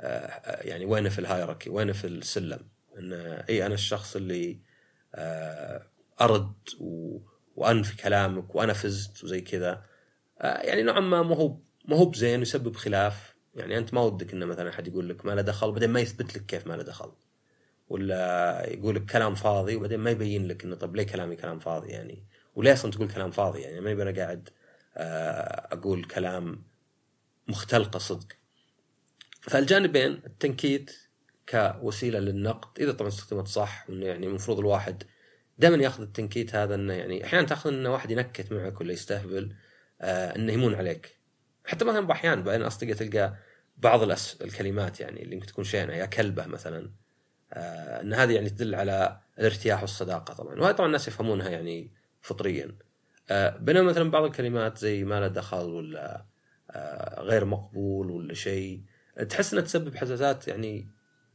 آه، 0.00 0.62
يعني 0.62 0.84
وينه 0.84 1.08
في 1.08 1.18
الهايراركي 1.18 1.70
وينه 1.70 1.92
في 1.92 2.06
السلم. 2.06 2.60
إن 2.98 3.12
إي 3.48 3.66
أنا 3.66 3.74
الشخص 3.74 4.16
اللي 4.16 4.60
آه، 5.14 5.86
أرد 6.20 6.54
وأنفي 7.56 7.96
كلامك 7.96 8.54
وأنا 8.54 8.72
فزت 8.72 9.24
وزي 9.24 9.40
كذا. 9.40 9.84
آه، 10.40 10.60
يعني 10.60 10.82
نوعا 10.82 11.00
ما 11.00 11.22
ما 11.22 11.36
هو 11.36 11.58
ما 11.88 11.96
هو 11.96 12.04
بزين 12.04 12.38
ويسبب 12.38 12.76
خلاف. 12.76 13.34
يعني 13.54 13.78
أنت 13.78 13.94
ما 13.94 14.00
ودك 14.00 14.32
إنه 14.32 14.46
مثلا 14.46 14.70
أحد 14.70 14.88
يقول 14.88 15.08
لك 15.08 15.26
ما 15.26 15.32
له 15.32 15.42
دخل 15.42 15.72
بعدين 15.72 15.90
ما 15.90 16.00
يثبت 16.00 16.36
لك 16.36 16.46
كيف 16.46 16.66
ما 16.66 16.74
له 16.74 16.82
دخل. 16.82 17.12
ولا 17.88 18.62
يقول 18.70 18.96
لك 18.96 19.04
كلام 19.04 19.34
فاضي 19.34 19.76
وبعدين 19.76 20.00
ما 20.00 20.10
يبين 20.10 20.48
لك 20.48 20.64
إنه 20.64 20.76
طب 20.76 20.96
ليه 20.96 21.02
كلامي 21.06 21.36
كلام 21.36 21.58
فاضي 21.58 21.88
يعني؟ 21.88 22.24
وليه 22.54 22.72
أصلا 22.72 22.90
تقول 22.90 23.08
كلام 23.08 23.30
فاضي 23.30 23.60
يعني؟ 23.60 23.80
ما 23.80 24.02
أنا 24.02 24.10
قاعد 24.10 24.48
آه، 24.96 25.68
أقول 25.72 26.04
كلام 26.04 26.64
مختلقه 27.48 27.98
صدق. 27.98 28.26
فالجانبين 29.40 30.12
التنكيت 30.26 30.90
كوسيلة 31.48 32.18
للنقد. 32.18 32.80
إذا 32.80 32.92
طبعا 32.92 33.08
استخدمت 33.08 33.48
صح 33.48 33.90
وانه 33.90 34.06
يعني 34.06 34.26
المفروض 34.26 34.58
الواحد 34.58 35.02
دائما 35.58 35.82
ياخذ 35.84 36.02
التنكيت 36.02 36.54
هذا 36.54 36.74
إنه 36.74 36.94
يعني 36.94 37.24
أحيانا 37.24 37.46
تأخذ 37.46 37.72
إنه 37.72 37.92
واحد 37.92 38.10
ينكت 38.10 38.52
معك 38.52 38.80
ولا 38.80 38.92
يستهبل 38.92 39.54
آه 40.00 40.36
إنه 40.36 40.52
يمون 40.52 40.74
عليك. 40.74 41.16
حتى 41.64 41.84
مثلا 41.84 42.06
باحيان 42.06 42.42
بعدين 42.42 42.62
أصدقاء 42.62 42.94
تلقى 42.94 43.36
بعض. 43.76 44.02
الكلمات 44.42 45.00
يعني 45.00 45.22
اللي 45.22 45.34
ممكن 45.36 45.46
تكون 45.46 45.64
شينة 45.64 45.94
يا 45.94 46.06
كلبة 46.06 46.46
مثلا. 46.46 47.03
إن 47.56 48.14
هذه 48.14 48.32
يعني 48.32 48.50
تدل 48.50 48.74
على 48.74 49.20
الارتياح 49.38 49.80
والصداقة 49.80 50.34
طبعا. 50.34 50.60
وهذا 50.60 50.72
طبعا 50.72 50.86
الناس 50.86 51.08
يفهمونها 51.08 51.48
يعني 51.48 51.92
فطريا. 52.20 52.76
آه 53.30 53.56
بينما 53.56 53.82
مثلا 53.82 54.10
بعض 54.10 54.24
الكلمات 54.24 54.78
زي 54.78 55.04
ما 55.04 55.20
له 55.20 55.28
دخل 55.28 55.64
ولا 55.70 56.24
آه 56.70 57.20
غير 57.20 57.44
مقبول 57.44 58.10
ولا 58.10 58.34
شيء 58.34 58.82
تحس 59.28 59.52
إنها 59.52 59.64
تسبب 59.64 59.96
حساسات 59.96 60.48
يعني 60.48 60.88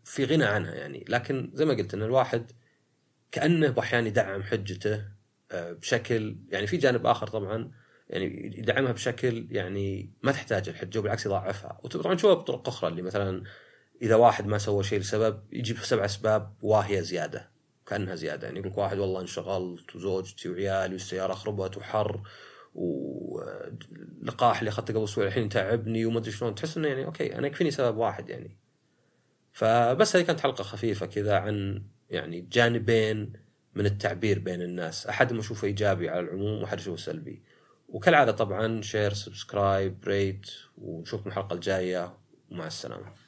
في 0.03 0.25
غنى 0.25 0.45
عنها 0.45 0.73
يعني. 0.75 1.05
لكن 1.09 1.51
زي 1.53 1.65
ما 1.65 1.73
قلت 1.73 1.93
إن 1.93 2.03
الواحد 2.03 2.51
كأنه 3.31 3.75
أحيانا 3.79 4.07
يدعم 4.07 4.43
حجته 4.43 5.05
آه، 5.51 5.73
بشكل 5.73 6.37
يعني 6.49 6.67
في 6.67 6.77
جانب 6.77 7.05
آخر 7.05 7.27
طبعا 7.27 7.71
يعني 8.09 8.25
يدعمها 8.57 8.91
بشكل 8.91 9.47
يعني 9.51 10.13
ما 10.23 10.31
تحتاج 10.31 10.69
الحجة 10.69 10.99
وبالعكس 10.99 11.25
يضاعفها 11.25 11.79
وطبعا 11.83 12.13
نشوفها 12.13 12.35
بطرق 12.35 12.67
أخرى 12.67 12.89
اللي 12.89 13.01
مثلا 13.01 13.43
إذا 14.01 14.15
واحد 14.15 14.47
ما 14.47 14.57
سوى 14.57 14.83
شيء 14.83 14.99
لسبب 14.99 15.41
يجيب 15.51 15.77
سبع 15.77 16.05
أسباب 16.05 16.53
واهية 16.61 17.01
زيادة 17.01 17.49
كأنها 17.87 18.15
زيادة. 18.15 18.47
يعني 18.47 18.59
يقول 18.59 18.73
واحد 18.75 18.97
والله 18.97 19.21
انشغلت 19.21 19.95
وزوجتي 19.95 20.49
وعيالي 20.49 20.93
والسيارة 20.93 21.33
خربت 21.33 21.77
وحر 21.77 22.21
واللقاح 22.75 24.59
اللي 24.59 24.69
أخذته 24.69 24.93
قبل 24.93 25.03
أسبوع 25.03 25.25
الحين 25.25 25.49
تعبني 25.49 26.05
وما 26.05 26.19
أدري 26.19 26.31
شلون. 26.31 26.55
تحس 26.55 26.77
إنه 26.77 26.87
يعني 26.87 27.05
okay 27.05 27.35
أنا 27.35 27.47
يكفيني 27.47 27.71
سبب 27.71 27.97
واحد 27.97 28.29
يعني. 28.29 28.57
فبس 29.51 30.15
هذه 30.15 30.23
كانت 30.23 30.39
حلقة 30.39 30.63
خفيفة 30.63 31.05
كذا 31.05 31.37
عن 31.37 31.83
يعني 32.09 32.41
جانبين 32.41 33.33
من 33.75 33.85
التعبير 33.85 34.39
بين 34.39 34.61
الناس. 34.61 35.07
احدهم 35.07 35.39
أشوفه 35.39 35.67
إيجابي 35.67 36.09
على 36.09 36.19
العموم 36.19 36.61
وأحد 36.61 36.77
اشوفه 36.77 36.97
سلبي. 37.03 37.43
وكالعادة 37.89 38.31
طبعا 38.31 38.81
share 38.81 39.13
subscribe 39.13 40.03
rate 40.07 40.51
ونشوفكم 40.77 41.29
الحلقة 41.29 41.53
الجاية. 41.53 42.17
ومع 42.51 42.67
السلامة. 42.67 43.18